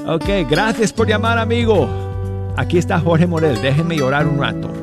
Ok, 0.08 0.50
gracias 0.50 0.94
por 0.94 1.08
llamar, 1.08 1.38
amigo. 1.38 1.90
Aquí 2.56 2.78
está 2.78 3.00
Jorge 3.00 3.28
Morel. 3.28 3.62
Déjenme 3.62 3.98
llorar 3.98 4.26
un 4.26 4.40
rato. 4.40 4.83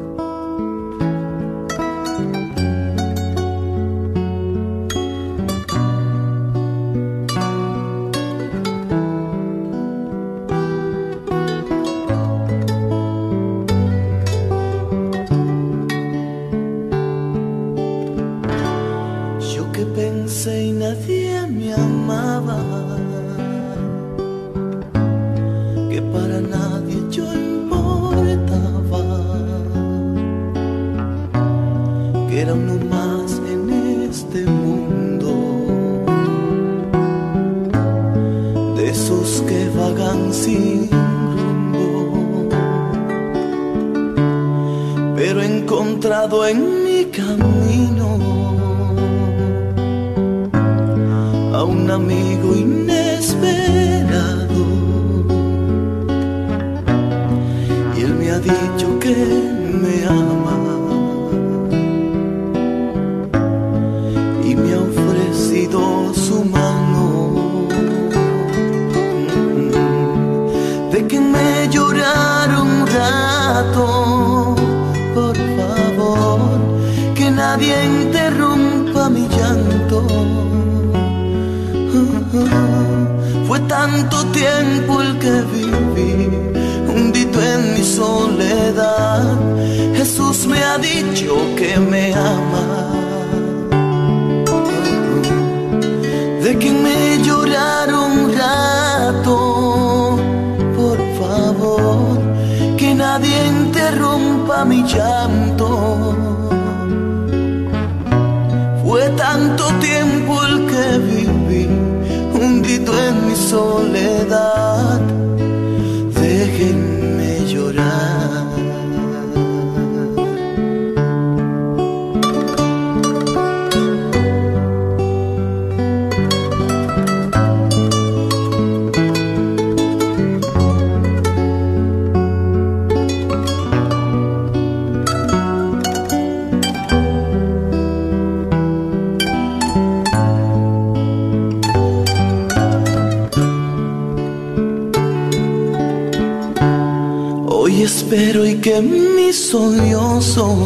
Mis 148.83 149.51
sollozos 149.51 150.57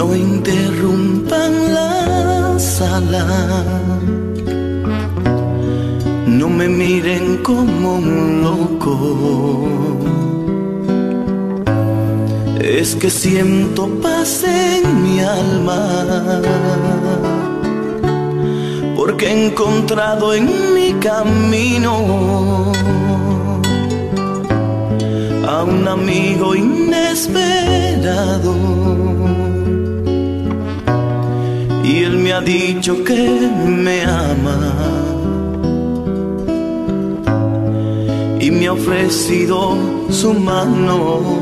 no 0.00 0.14
interrumpan 0.14 1.74
la 1.74 2.58
sala. 2.58 3.26
No 6.26 6.48
me 6.48 6.68
miren 6.68 7.38
como 7.42 7.96
un 7.96 8.42
loco. 8.42 8.94
Es 12.60 12.94
que 12.94 13.10
siento 13.10 13.88
paz 14.00 14.44
en 14.44 15.02
mi 15.02 15.20
alma, 15.20 15.80
porque 18.96 19.26
he 19.26 19.46
encontrado 19.48 20.32
en 20.34 20.46
mi 20.74 20.92
camino 20.94 22.72
a 25.50 25.64
un 25.64 25.88
amigo 25.88 26.54
inesperado. 26.54 28.54
Y 31.82 32.04
él 32.04 32.18
me 32.18 32.32
ha 32.32 32.40
dicho 32.40 33.02
que 33.04 33.50
me 33.66 34.04
ama. 34.04 34.72
Y 38.40 38.52
me 38.52 38.68
ha 38.68 38.72
ofrecido 38.72 39.76
su 40.10 40.32
mano. 40.34 41.40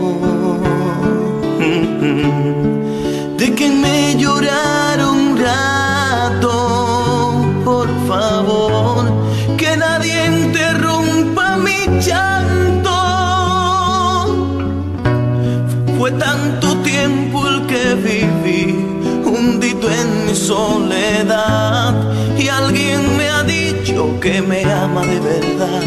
Que 24.31 24.43
me 24.43 24.63
ama 24.65 25.03
de 25.07 25.21
verdad. 25.21 25.81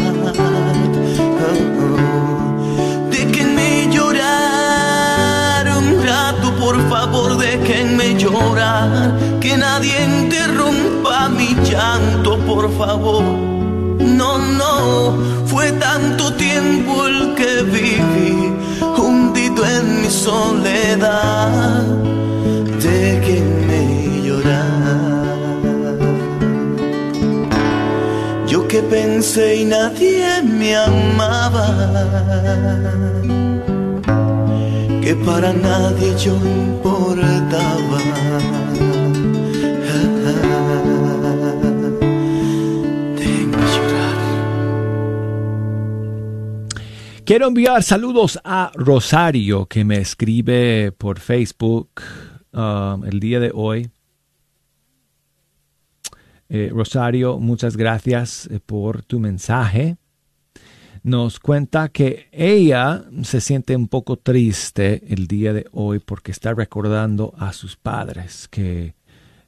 Déjenme 3.08 3.88
llorar 3.94 5.64
un 5.78 6.02
rato, 6.04 6.52
por 6.58 6.76
favor, 6.90 7.38
déjenme 7.38 8.18
llorar, 8.18 9.16
que 9.40 9.56
nadie 9.56 9.94
interrumpa 10.04 11.28
mi 11.28 11.54
llanto, 11.68 12.36
por 12.38 12.64
favor. 12.76 13.22
No, 13.22 14.38
no, 14.38 15.12
pensé 28.92 29.62
y 29.62 29.64
nadie 29.64 30.42
me 30.42 30.76
amaba, 30.76 31.66
que 35.00 35.16
para 35.24 35.50
nadie 35.54 36.14
yo 36.22 36.34
importaba. 36.36 37.98
Quiero 47.24 47.46
enviar 47.46 47.82
saludos 47.82 48.38
a 48.44 48.72
Rosario 48.74 49.64
que 49.64 49.84
me 49.86 50.00
escribe 50.00 50.92
por 50.92 51.18
Facebook 51.18 51.88
um, 52.52 53.04
el 53.04 53.20
día 53.20 53.40
de 53.40 53.52
hoy. 53.54 53.90
Eh, 56.54 56.68
Rosario, 56.70 57.38
muchas 57.38 57.78
gracias 57.78 58.46
eh, 58.46 58.60
por 58.60 59.02
tu 59.02 59.18
mensaje. 59.18 59.96
Nos 61.02 61.40
cuenta 61.40 61.88
que 61.88 62.28
ella 62.30 63.04
se 63.22 63.40
siente 63.40 63.74
un 63.74 63.88
poco 63.88 64.18
triste 64.18 65.02
el 65.08 65.28
día 65.28 65.54
de 65.54 65.64
hoy 65.72 65.98
porque 65.98 66.30
está 66.30 66.52
recordando 66.52 67.32
a 67.38 67.54
sus 67.54 67.78
padres 67.78 68.48
que 68.48 68.94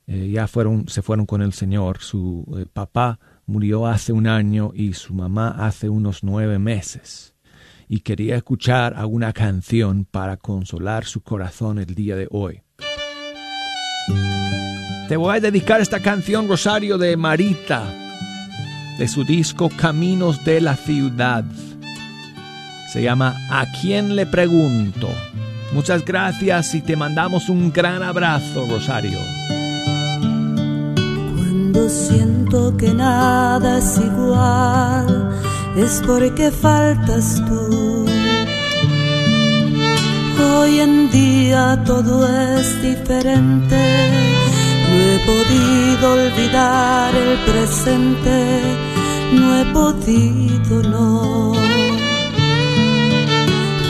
eh, 0.07 0.31
ya 0.33 0.47
fueron, 0.47 0.89
se 0.89 1.03
fueron 1.03 1.27
con 1.27 1.43
el 1.43 1.53
Señor. 1.53 1.99
Su 2.01 2.67
papá 2.73 3.21
murió 3.45 3.87
hace 3.87 4.15
un 4.15 4.27
año 4.27 4.73
y 4.75 4.95
su 4.95 5.13
mamá 5.13 5.51
hace 5.51 5.91
unos 5.91 6.25
nueve 6.25 6.59
meses. 6.59 7.35
Y 7.87 8.01
quería 8.01 8.37
escuchar 8.37 8.95
alguna 8.97 9.35
canción 9.35 10.07
para 10.11 10.39
consolar 10.39 11.05
su 11.05 11.21
corazón 11.21 11.79
el 11.79 11.95
día 11.95 12.17
de 12.17 12.29
hoy. 12.31 12.63
Te 15.09 15.17
voy 15.17 15.37
a 15.37 15.41
dedicar 15.41 15.81
esta 15.81 16.01
canción, 16.01 16.49
Rosario, 16.49 16.97
de 16.97 17.17
Marita, 17.17 17.85
de 18.99 19.07
su 19.07 19.25
disco 19.25 19.69
Caminos 19.69 20.45
de 20.45 20.63
la 20.63 20.77
Ciudad. 20.77 21.45
Se 22.93 23.03
llama 23.03 23.37
¿A 23.51 23.67
quién 23.81 24.17
le 24.17 24.25
pregunto? 24.25 25.09
Muchas 25.73 26.05
gracias 26.05 26.75
y 26.75 26.81
te 26.81 26.97
mandamos 26.97 27.49
un 27.49 27.73
gran 27.73 28.03
abrazo, 28.03 28.67
Rosario. 28.71 29.19
Cuando 31.37 31.89
siento 31.89 32.77
que 32.77 32.95
nada 32.95 33.79
es 33.79 33.99
igual, 33.99 35.37
es 35.77 36.03
porque 36.07 36.51
faltas 36.51 37.43
tú. 37.47 38.07
Hoy 40.41 40.81
en 40.81 41.11
día 41.11 41.83
todo 41.85 42.27
es 42.27 42.83
diferente, 42.83 44.34
no 44.95 45.01
he 45.01 45.19
podido 45.27 46.13
olvidar 46.13 47.15
el 47.15 47.39
presente, 47.51 48.61
no 49.33 49.61
he 49.61 49.65
podido 49.73 50.83
no. 50.89 51.53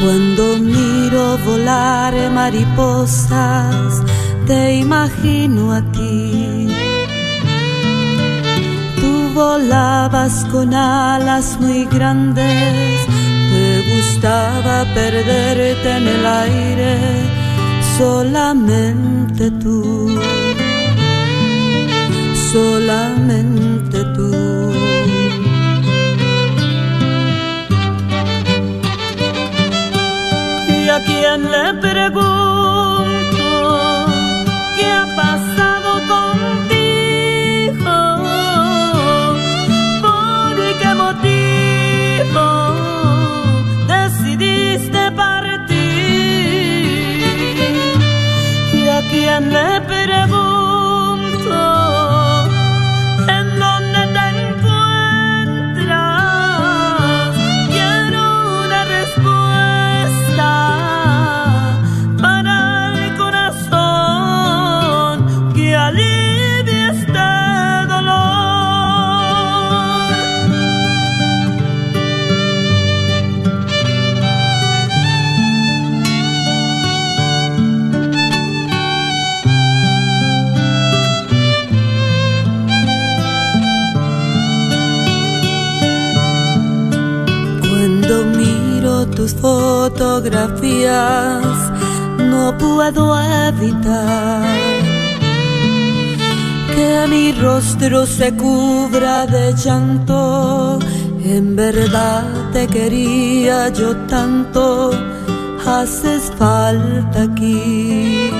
Cuando 0.02 0.58
miro 0.58 1.38
volar 1.44 2.14
mariposas, 2.30 4.02
te 4.46 4.76
imagino 4.76 5.72
a 5.72 5.80
ti. 5.92 6.68
Tú 9.00 9.12
volabas 9.34 10.46
con 10.52 10.74
alas 10.74 11.58
muy 11.60 11.84
grandes, 11.86 13.00
te 13.52 13.94
gustaba 13.94 14.84
perderte 14.94 15.96
en 15.96 16.08
el 16.08 16.26
aire, 16.26 16.98
solamente 17.98 19.50
tú, 19.50 20.20
solamente 22.54 23.98
tú. 24.14 24.30
¿Y 30.68 30.88
a 30.96 30.98
quién 31.08 31.40
le 31.54 31.66
pregunto 31.86 33.46
qué 34.76 34.86
ha 35.00 35.06
pasado 35.22 35.90
contigo? 36.14 37.98
¿Por 40.06 40.54
qué 40.80 40.90
motivo 41.04 42.46
decidiste 43.94 45.02
partir? 45.22 45.74
¿Y 48.80 48.82
a 48.98 49.00
quién 49.10 49.42
le 49.56 49.70
pregunto 49.92 50.64
tus 89.24 89.34
fotografías, 89.40 91.72
no 92.18 92.58
puedo 92.58 93.18
evitar 93.48 94.44
que 96.74 97.06
mi 97.08 97.32
rostro 97.32 98.04
se 98.04 98.34
cubra 98.34 99.26
de 99.26 99.54
llanto. 99.54 100.78
En 101.24 101.56
verdad 101.56 102.24
te 102.52 102.66
quería 102.66 103.70
yo 103.70 103.96
tanto, 104.08 104.90
haces 105.66 106.30
falta 106.36 107.22
aquí, 107.22 108.30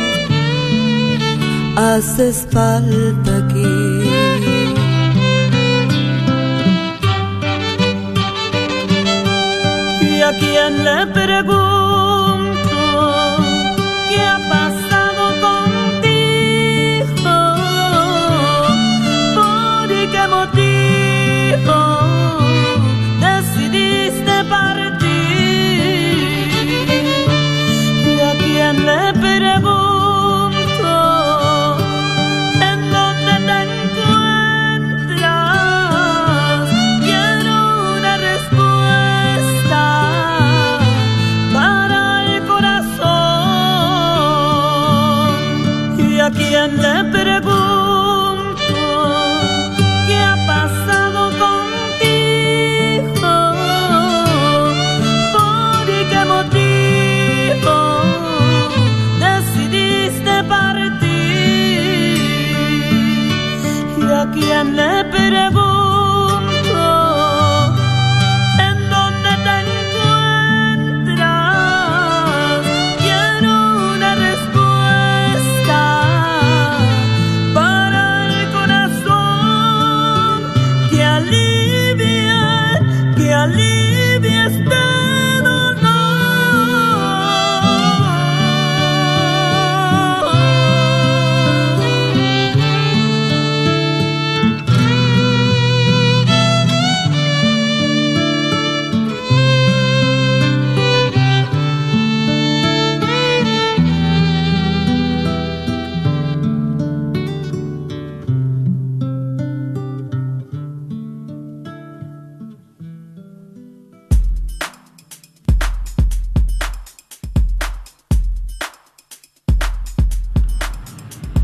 haces 1.76 2.46
falta 2.50 3.38
aquí. 3.38 3.73
ගිය 10.24 10.40
කියන්න 10.40 11.12
පෙරබූ 11.12 11.93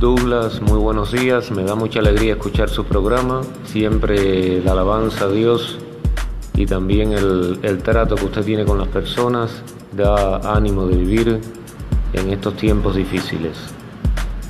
Douglas, 0.01 0.63
muy 0.63 0.79
buenos 0.79 1.13
días. 1.13 1.51
Me 1.51 1.63
da 1.63 1.75
mucha 1.75 1.99
alegría 1.99 2.33
escuchar 2.33 2.71
su 2.71 2.87
programa. 2.87 3.43
Siempre 3.67 4.63
la 4.65 4.73
alabanza 4.73 5.27
a 5.27 5.29
Dios 5.29 5.79
y 6.55 6.65
también 6.65 7.13
el, 7.13 7.61
el 7.63 7.83
trato 7.83 8.15
que 8.15 8.25
usted 8.25 8.43
tiene 8.43 8.65
con 8.65 8.79
las 8.79 8.89
personas 8.89 9.63
da 9.93 10.39
ánimo 10.57 10.87
de 10.87 10.97
vivir 10.97 11.41
en 12.15 12.31
estos 12.31 12.57
tiempos 12.57 12.97
difíciles. 12.97 13.59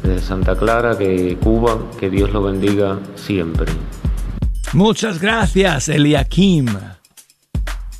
Desde 0.05 0.21
Santa 0.21 0.55
Clara, 0.55 0.97
que 0.97 1.37
Cuba, 1.43 1.79
que 1.99 2.09
Dios 2.11 2.31
lo 2.31 2.45
bendiga 2.45 3.01
siempre. 3.17 3.73
Muchas 4.73 5.21
gracias, 5.21 5.89
Eliakim, 5.89 6.69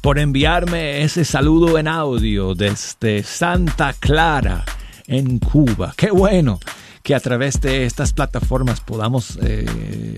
por 0.01 0.21
enviarme 0.21 1.03
ese 1.03 1.25
saludo 1.25 1.79
en 1.79 1.89
audio 1.89 2.55
desde 2.55 3.25
Santa 3.25 3.93
Clara, 3.99 4.65
en 5.09 5.41
Cuba. 5.41 5.93
Qué 5.97 6.13
bueno 6.13 6.61
que 7.03 7.15
a 7.15 7.21
través 7.21 7.61
de 7.61 7.85
estas 7.85 8.13
plataformas 8.13 8.81
podamos 8.81 9.39
eh, 9.43 10.17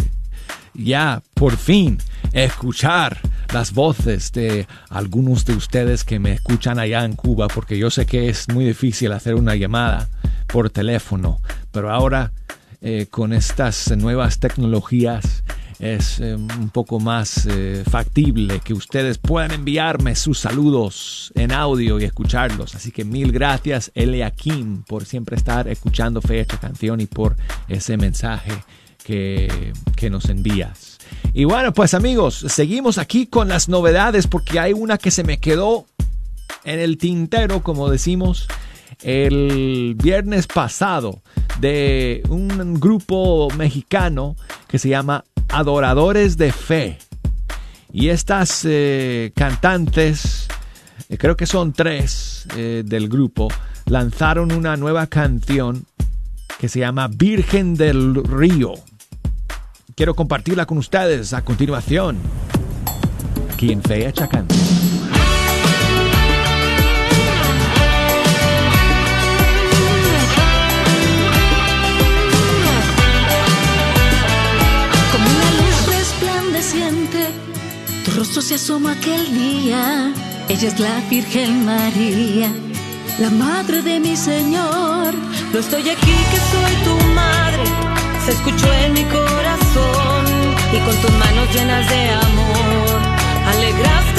ya 0.74 1.22
por 1.34 1.56
fin 1.56 1.98
escuchar 2.32 3.18
las 3.52 3.72
voces 3.72 4.32
de 4.32 4.66
algunos 4.88 5.44
de 5.44 5.54
ustedes 5.54 6.04
que 6.04 6.18
me 6.18 6.32
escuchan 6.32 6.78
allá 6.78 7.04
en 7.04 7.14
Cuba, 7.14 7.48
porque 7.48 7.78
yo 7.78 7.90
sé 7.90 8.06
que 8.06 8.28
es 8.28 8.48
muy 8.48 8.64
difícil 8.64 9.12
hacer 9.12 9.34
una 9.34 9.54
llamada 9.54 10.08
por 10.46 10.70
teléfono, 10.70 11.40
pero 11.70 11.90
ahora 11.90 12.32
eh, 12.80 13.06
con 13.10 13.32
estas 13.32 13.94
nuevas 13.96 14.40
tecnologías 14.40 15.44
es 15.82 16.20
eh, 16.20 16.36
un 16.36 16.70
poco 16.70 17.00
más 17.00 17.44
eh, 17.50 17.82
factible 17.90 18.60
que 18.60 18.72
ustedes 18.72 19.18
puedan 19.18 19.50
enviarme 19.50 20.14
sus 20.14 20.38
saludos 20.38 21.32
en 21.34 21.50
audio 21.50 21.98
y 21.98 22.04
escucharlos. 22.04 22.76
Así 22.76 22.92
que 22.92 23.04
mil 23.04 23.32
gracias, 23.32 23.90
Eliakim, 23.96 24.84
por 24.84 25.04
siempre 25.04 25.36
estar 25.36 25.66
escuchando 25.66 26.22
Fecha 26.22 26.56
Canción 26.58 27.00
y 27.00 27.06
por 27.06 27.36
ese 27.66 27.96
mensaje 27.96 28.52
que, 29.02 29.72
que 29.96 30.08
nos 30.08 30.26
envías. 30.26 30.98
Y 31.34 31.44
bueno, 31.44 31.72
pues 31.72 31.94
amigos, 31.94 32.44
seguimos 32.48 32.96
aquí 32.96 33.26
con 33.26 33.48
las 33.48 33.68
novedades 33.68 34.28
porque 34.28 34.60
hay 34.60 34.72
una 34.72 34.98
que 34.98 35.10
se 35.10 35.24
me 35.24 35.38
quedó 35.38 35.86
en 36.62 36.78
el 36.78 36.96
tintero, 36.96 37.64
como 37.64 37.90
decimos, 37.90 38.46
el 39.02 39.96
viernes 40.00 40.46
pasado 40.46 41.22
de 41.58 42.22
un 42.28 42.78
grupo 42.78 43.48
mexicano 43.56 44.36
que 44.68 44.78
se 44.78 44.88
llama 44.88 45.24
Adoradores 45.48 46.36
de 46.36 46.52
Fe. 46.52 46.98
Y 47.92 48.08
estas 48.08 48.64
eh, 48.64 49.32
cantantes, 49.34 50.48
eh, 51.08 51.18
creo 51.18 51.36
que 51.36 51.46
son 51.46 51.72
tres 51.72 52.46
eh, 52.56 52.82
del 52.84 53.08
grupo, 53.08 53.48
lanzaron 53.86 54.52
una 54.52 54.76
nueva 54.76 55.06
canción 55.06 55.84
que 56.58 56.68
se 56.68 56.80
llama 56.80 57.08
Virgen 57.08 57.74
del 57.74 58.14
Río. 58.24 58.74
Quiero 59.94 60.14
compartirla 60.14 60.64
con 60.64 60.78
ustedes 60.78 61.32
a 61.34 61.44
continuación. 61.44 62.16
Aquí 63.52 63.72
en 63.72 63.82
Fecha 63.82 64.28
Canción. 64.28 64.71
Tu 78.12 78.18
rostro 78.18 78.42
se 78.42 78.54
asoma 78.54 78.92
aquel 78.92 79.32
día. 79.32 80.12
Ella 80.48 80.68
es 80.68 80.78
la 80.78 81.00
Virgen 81.08 81.64
María, 81.64 82.50
la 83.18 83.30
madre 83.30 83.82
de 83.82 84.00
mi 84.00 84.16
Señor. 84.16 85.14
No 85.52 85.58
estoy 85.58 85.88
aquí 85.88 86.16
que 86.30 86.38
soy 86.52 86.74
tu 86.86 86.94
madre, 87.14 87.64
se 88.24 88.32
escuchó 88.32 88.72
en 88.84 88.92
mi 88.94 89.04
corazón 89.04 90.24
y 90.72 90.78
con 90.86 90.96
tus 91.02 91.12
manos 91.12 91.54
llenas 91.54 91.88
de 91.88 92.10
amor 92.10 93.00
alegraste 93.52 94.11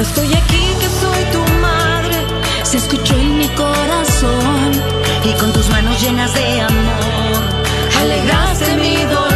No 0.00 0.06
estoy 0.06 0.32
aquí 0.32 0.64
que 0.80 0.88
soy 0.88 1.24
tu 1.30 1.52
madre, 1.60 2.16
Se 2.62 2.78
escuchó 2.78 3.14
en 3.16 3.36
mi 3.36 3.48
corazón 3.48 4.72
y 5.24 5.32
con 5.34 5.52
tus 5.52 5.68
manos 5.68 6.00
llenas 6.00 6.32
de 6.32 6.60
amor 6.62 7.42
alegraste 8.00 8.76
mi 8.78 8.96
dolor. 8.96 9.29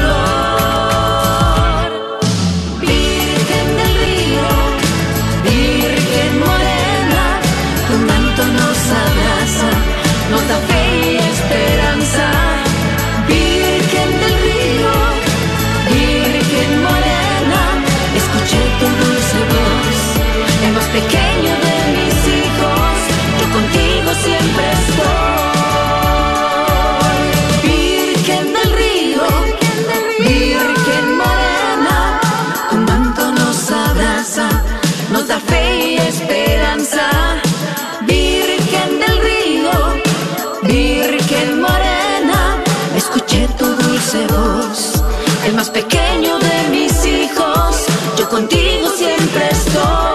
escuché 43.35 43.49
tu 43.59 43.67
dulce 43.67 44.27
voz, 44.27 45.03
el 45.47 45.55
más 45.55 45.71
pequeño 45.71 46.39
de 46.39 46.69
mis 46.71 47.07
hijos, 47.07 47.87
yo 48.19 48.29
contigo 48.29 48.89
siempre 48.97 49.49
estoy. 49.51 50.14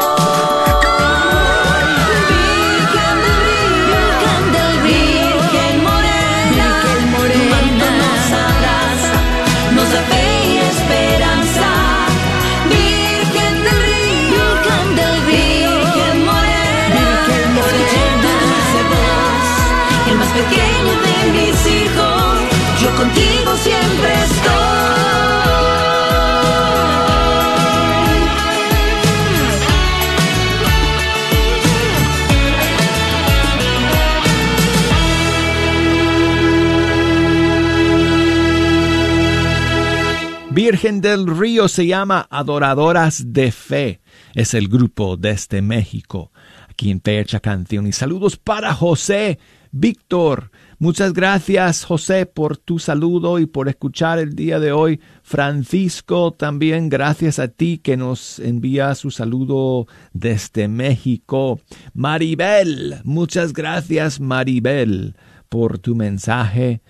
Virgen 40.71 41.01
del 41.01 41.25
Río 41.25 41.67
se 41.67 41.87
llama 41.87 42.27
Adoradoras 42.29 43.33
de 43.33 43.51
Fe. 43.51 44.01
Es 44.35 44.53
el 44.53 44.67
grupo 44.67 45.17
desde 45.17 45.63
México, 45.63 46.31
aquí 46.69 46.91
en 46.91 47.01
Fecha 47.01 47.39
Canción. 47.39 47.87
Y 47.87 47.91
saludos 47.91 48.37
para 48.37 48.75
José 48.75 49.39
Víctor. 49.71 50.51
Muchas 50.77 51.13
gracias, 51.13 51.85
José, 51.85 52.27
por 52.27 52.57
tu 52.57 52.77
saludo 52.77 53.39
y 53.39 53.47
por 53.47 53.67
escuchar 53.67 54.19
el 54.19 54.35
día 54.35 54.59
de 54.59 54.71
hoy. 54.71 54.99
Francisco, 55.23 56.33
también 56.33 56.87
gracias 56.87 57.39
a 57.39 57.47
ti 57.47 57.79
que 57.79 57.97
nos 57.97 58.37
envía 58.37 58.93
su 58.93 59.09
saludo 59.09 59.87
desde 60.13 60.67
México. 60.67 61.61
Maribel, 61.95 62.97
muchas 63.05 63.53
gracias, 63.53 64.19
Maribel, 64.19 65.15
por 65.49 65.79
tu 65.79 65.95
mensaje 65.95 66.83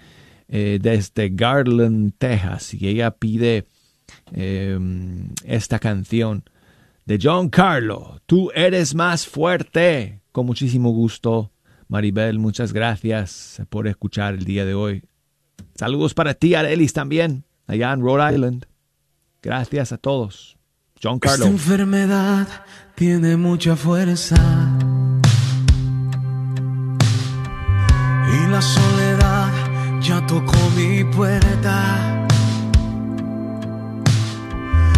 eh, 0.49 0.79
desde 0.81 1.29
Garland, 1.29 2.13
Texas. 2.17 2.73
Y 2.73 2.87
ella 2.87 3.11
pide 3.11 3.65
eh, 4.33 4.77
esta 5.45 5.79
canción 5.79 6.43
de 7.05 7.19
John 7.21 7.49
Carlo. 7.49 8.19
Tú 8.25 8.51
eres 8.53 8.95
más 8.95 9.27
fuerte. 9.27 10.21
Con 10.31 10.45
muchísimo 10.45 10.91
gusto. 10.91 11.51
Maribel, 11.87 12.37
muchas 12.37 12.71
gracias 12.73 13.61
por 13.69 13.87
escuchar 13.87 14.35
el 14.35 14.45
día 14.45 14.63
de 14.65 14.75
hoy. 14.75 15.03
Saludos 15.75 16.13
para 16.13 16.33
ti, 16.33 16.53
Arelis, 16.53 16.93
también, 16.93 17.45
allá 17.65 17.91
en 17.93 18.01
Rhode 18.01 18.33
Island. 18.33 18.65
Gracias 19.41 19.91
a 19.91 19.97
todos. 19.97 20.57
John 21.01 21.19
Carlo. 21.19 21.45
Esta 21.45 21.49
enfermedad 21.49 22.47
tiene 22.95 23.37
mucha 23.37 23.75
fuerza. 23.75 24.35
Y 28.31 28.51
la 28.51 28.61
soledad 28.61 29.28
ya 30.01 30.25
tocó 30.25 30.57
mi 30.75 31.03
puerta. 31.03 32.27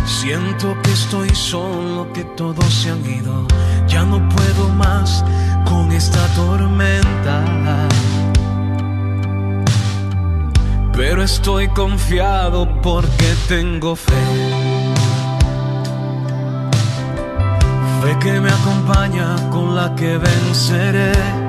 Siento 0.05 0.75
que 0.83 0.91
estoy 0.91 1.29
solo, 1.33 2.11
que 2.13 2.23
todos 2.35 2.65
se 2.65 2.91
han 2.91 3.05
ido. 3.05 3.47
Ya 3.87 4.03
no 4.03 4.17
puedo 4.29 4.69
más 4.69 5.23
con 5.65 5.91
esta 5.91 6.25
tormenta. 6.35 7.43
Pero 10.93 11.23
estoy 11.23 11.67
confiado 11.69 12.67
porque 12.81 13.33
tengo 13.47 13.95
fe. 13.95 14.11
Fe 18.01 18.19
que 18.19 18.39
me 18.39 18.49
acompaña 18.49 19.49
con 19.49 19.75
la 19.75 19.95
que 19.95 20.17
venceré. 20.17 21.40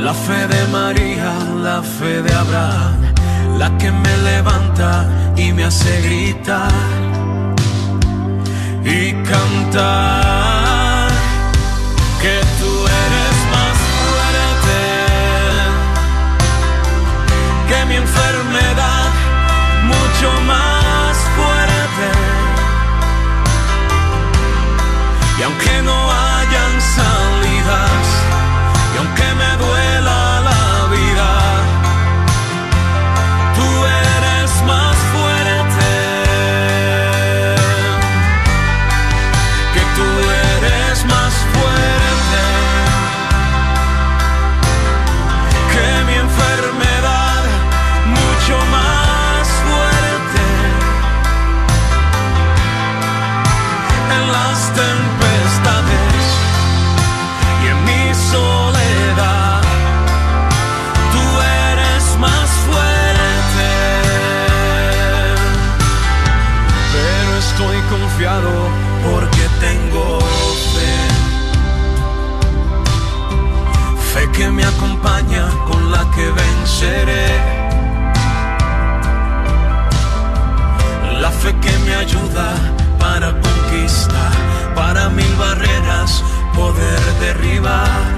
La 0.00 0.14
fe 0.14 0.46
de 0.46 0.66
María, 0.68 1.32
la 1.62 1.82
fe 1.82 2.22
de 2.22 2.32
Abraham, 2.32 3.14
la 3.58 3.76
que 3.78 3.90
me 3.90 4.16
levanta 4.18 5.06
y 5.36 5.52
me 5.52 5.64
hace 5.64 6.00
gritar 6.02 6.72
y 8.84 9.12
cantar 9.24 11.08
que 12.22 12.40
tú 12.60 12.72
eres 13.04 13.36
más 13.54 13.76
fuerte 13.98 14.80
que 17.68 17.84
mi 17.86 17.96
enfermedad, 17.96 19.10
mucho 19.84 20.40
más 20.46 21.16
fuerte. 21.36 22.08
Y 25.38 25.42
aunque 25.42 25.82
no 25.82 26.27
Fe 74.18 74.28
que 74.32 74.50
me 74.50 74.64
acompaña 74.64 75.48
con 75.68 75.92
la 75.92 76.04
que 76.10 76.26
venceré. 76.42 77.28
La 81.20 81.30
fe 81.30 81.54
que 81.60 81.78
me 81.86 81.94
ayuda 81.94 82.48
para 82.98 83.30
conquistar, 83.30 84.32
para 84.74 85.08
mil 85.10 85.34
barreras 85.36 86.24
poder 86.52 87.00
derribar 87.20 88.17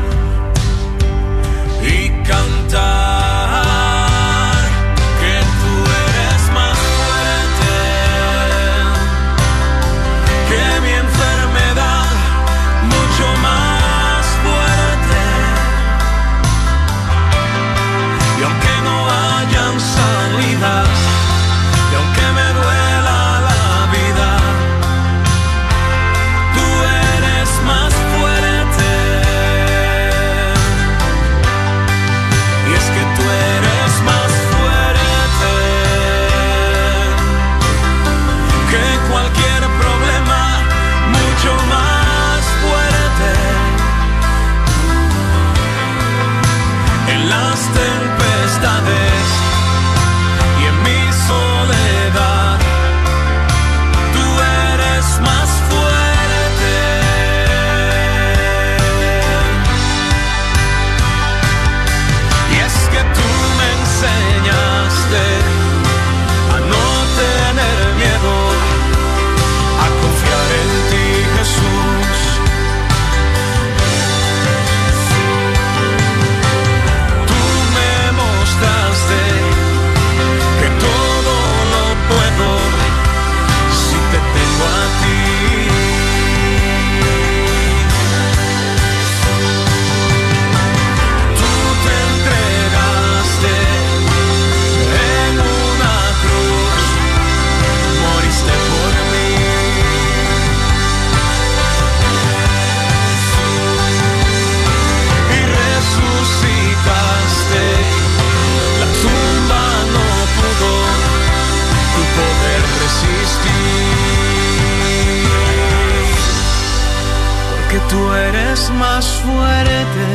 eres 118.51 118.70
más 118.70 119.07
fuerte 119.07 120.09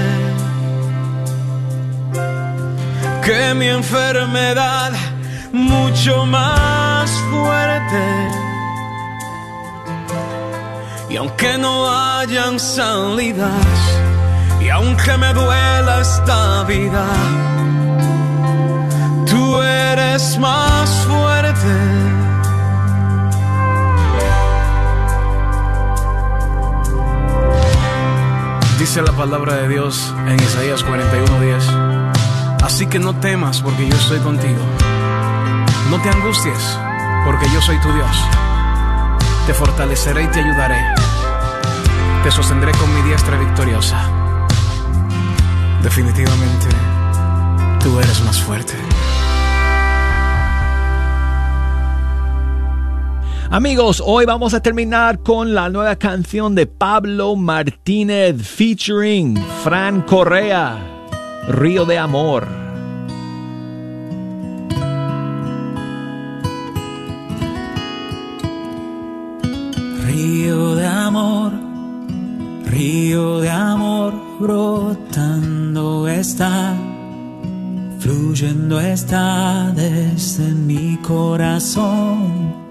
que 3.24 3.54
mi 3.54 3.68
enfermedad, 3.68 4.92
mucho 5.54 6.26
más 6.26 7.10
fuerte. 7.32 8.06
Y 11.10 11.16
aunque 11.16 11.58
no 11.58 11.90
hayan 11.90 12.60
salidas, 12.60 13.78
y 14.62 14.70
aunque 14.70 15.18
me 15.18 15.34
duela 15.34 16.02
esta 16.02 16.64
vida, 16.66 17.06
tú 19.30 19.62
eres 19.62 20.38
más 20.40 20.90
fuerte. 21.08 22.25
Dice 28.86 29.02
la 29.02 29.14
palabra 29.14 29.56
de 29.56 29.68
Dios 29.68 30.14
en 30.28 30.40
Isaías 30.40 30.86
41:10. 30.86 31.64
Así 32.64 32.86
que 32.86 33.00
no 33.00 33.16
temas 33.20 33.60
porque 33.60 33.90
yo 33.90 33.96
estoy 33.96 34.20
contigo. 34.20 34.62
No 35.90 36.00
te 36.04 36.10
angusties 36.10 36.78
porque 37.26 37.48
yo 37.52 37.60
soy 37.62 37.82
tu 37.82 37.92
Dios. 37.92 38.16
Te 39.48 39.56
fortaleceré 39.56 40.26
y 40.26 40.28
te 40.28 40.40
ayudaré. 40.40 40.78
Te 42.24 42.30
sostendré 42.30 42.74
con 42.74 42.94
mi 42.94 43.02
diestra 43.10 43.40
victoriosa. 43.40 44.08
Definitivamente, 45.82 46.68
tú 47.80 48.00
eres 48.00 48.24
más 48.24 48.40
fuerte. 48.40 48.76
Amigos, 53.52 54.02
hoy 54.04 54.26
vamos 54.26 54.54
a 54.56 54.62
terminar 54.62 55.20
con 55.20 55.54
la 55.54 55.70
nueva 55.70 55.96
canción 55.98 56.56
de 56.56 56.66
Pablo 56.66 57.36
Martínez 57.36 58.42
featuring 58.42 59.38
Fran 59.64 60.02
Correa, 60.02 60.80
Río 61.48 61.86
de 61.86 61.98
Amor. 62.00 62.48
Río 70.06 70.76
de 70.76 70.86
amor, 70.88 71.52
río 72.66 73.40
de 73.42 73.50
amor, 73.50 74.14
brotando 74.40 76.08
está, 76.08 76.74
fluyendo 78.00 78.80
está 78.80 79.72
desde 79.76 80.46
mi 80.52 80.98
corazón, 80.98 82.65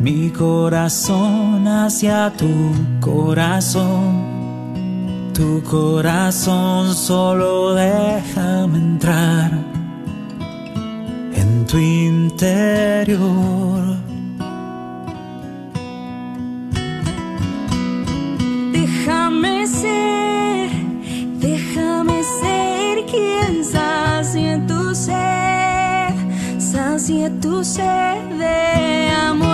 mi 0.00 0.30
corazón 0.30 1.68
hacia 1.68 2.32
tu 2.36 2.72
corazón. 3.00 4.30
Tu 5.34 5.62
corazón 5.62 6.94
solo 6.94 7.74
déjame 7.74 8.78
entrar 8.78 9.50
en 11.34 11.66
tu 11.66 11.76
interior. 11.78 13.20
Déjame 18.72 19.66
ser, 19.66 20.70
déjame 21.40 22.22
ser 22.40 23.06
quien 23.06 23.64
sacie 23.64 24.58
tu 24.66 24.94
sed, 24.94 26.14
sacie 26.58 27.30
tu 27.42 27.62
sed 27.64 28.38
de 28.38 29.10
amor 29.28 29.49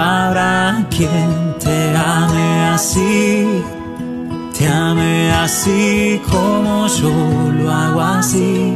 habrá 0.00 0.84
quien 0.90 1.54
te 1.58 1.96
ame 1.96 2.66
así, 2.74 3.62
te 4.56 4.68
ame 4.68 5.32
así 5.32 6.20
como 6.30 6.86
yo 6.86 7.10
lo 7.58 7.70
hago 7.70 8.00
así, 8.00 8.74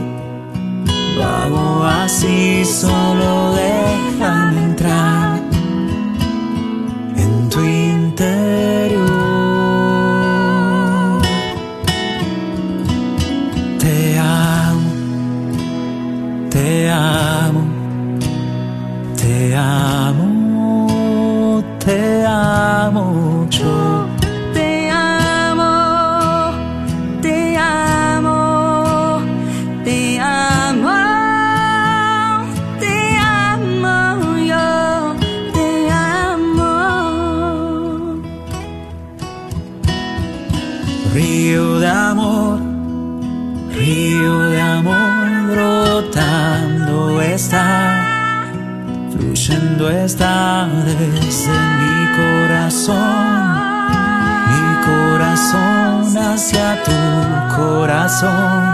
lo 1.16 1.24
hago 1.24 1.84
así, 1.84 2.64
solo 2.64 3.54
déjame 3.54 4.64
entrar 4.64 5.09
corazón, 58.10 58.69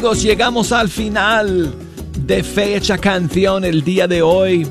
Amigos, 0.00 0.22
llegamos 0.22 0.72
al 0.72 0.88
final 0.88 1.74
de 2.24 2.42
Fecha 2.42 2.96
Canción 2.96 3.66
el 3.66 3.84
día 3.84 4.08
de 4.08 4.22
hoy. 4.22 4.66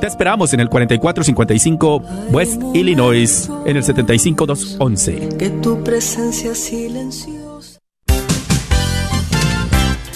Te 0.00 0.06
esperamos 0.06 0.52
en 0.52 0.60
el 0.60 0.68
4455 0.68 2.02
West 2.30 2.62
Illinois, 2.72 3.50
en 3.66 3.76
el 3.76 3.82
75211. 3.82 5.36
Que 5.36 5.50
tu 5.50 5.82
presencia 5.82 6.54
silenciosa. 6.54 7.80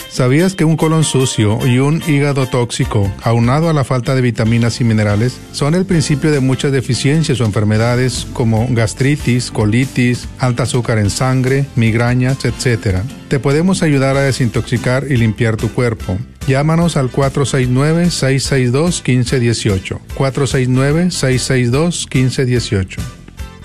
¿Sabías 0.08 0.54
que 0.54 0.64
un 0.64 0.76
colon 0.76 1.04
sucio 1.04 1.58
y 1.66 1.78
un 1.78 2.02
hígado 2.06 2.46
tóxico, 2.46 3.10
aunado 3.22 3.70
a 3.70 3.72
la 3.72 3.82
falta 3.82 4.14
de 4.14 4.20
vitaminas 4.20 4.80
y 4.80 4.84
minerales, 4.84 5.40
son 5.52 5.74
el 5.74 5.86
principio 5.86 6.30
de 6.30 6.40
muchas 6.40 6.70
deficiencias 6.70 7.40
o 7.40 7.44
enfermedades 7.44 8.26
como 8.34 8.68
gastritis, 8.70 9.50
colitis, 9.50 10.28
alta 10.38 10.64
azúcar 10.64 10.98
en 10.98 11.08
sangre, 11.08 11.64
migrañas, 11.76 12.44
etc.? 12.44 12.98
Te 13.28 13.40
podemos 13.40 13.82
ayudar 13.82 14.16
a 14.16 14.20
desintoxicar 14.20 15.06
y 15.10 15.16
limpiar 15.16 15.56
tu 15.56 15.72
cuerpo. 15.72 16.18
Llámanos 16.46 16.96
al 16.96 17.10
469-662-1518. 17.10 19.98
469-662-1518. 20.16 23.00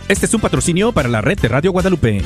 Este 0.07 0.25
es 0.25 0.33
un 0.33 0.41
patrocinio 0.41 0.93
para 0.93 1.09
la 1.09 1.21
red 1.21 1.37
de 1.39 1.47
Radio 1.47 1.71
Guadalupe. 1.71 2.23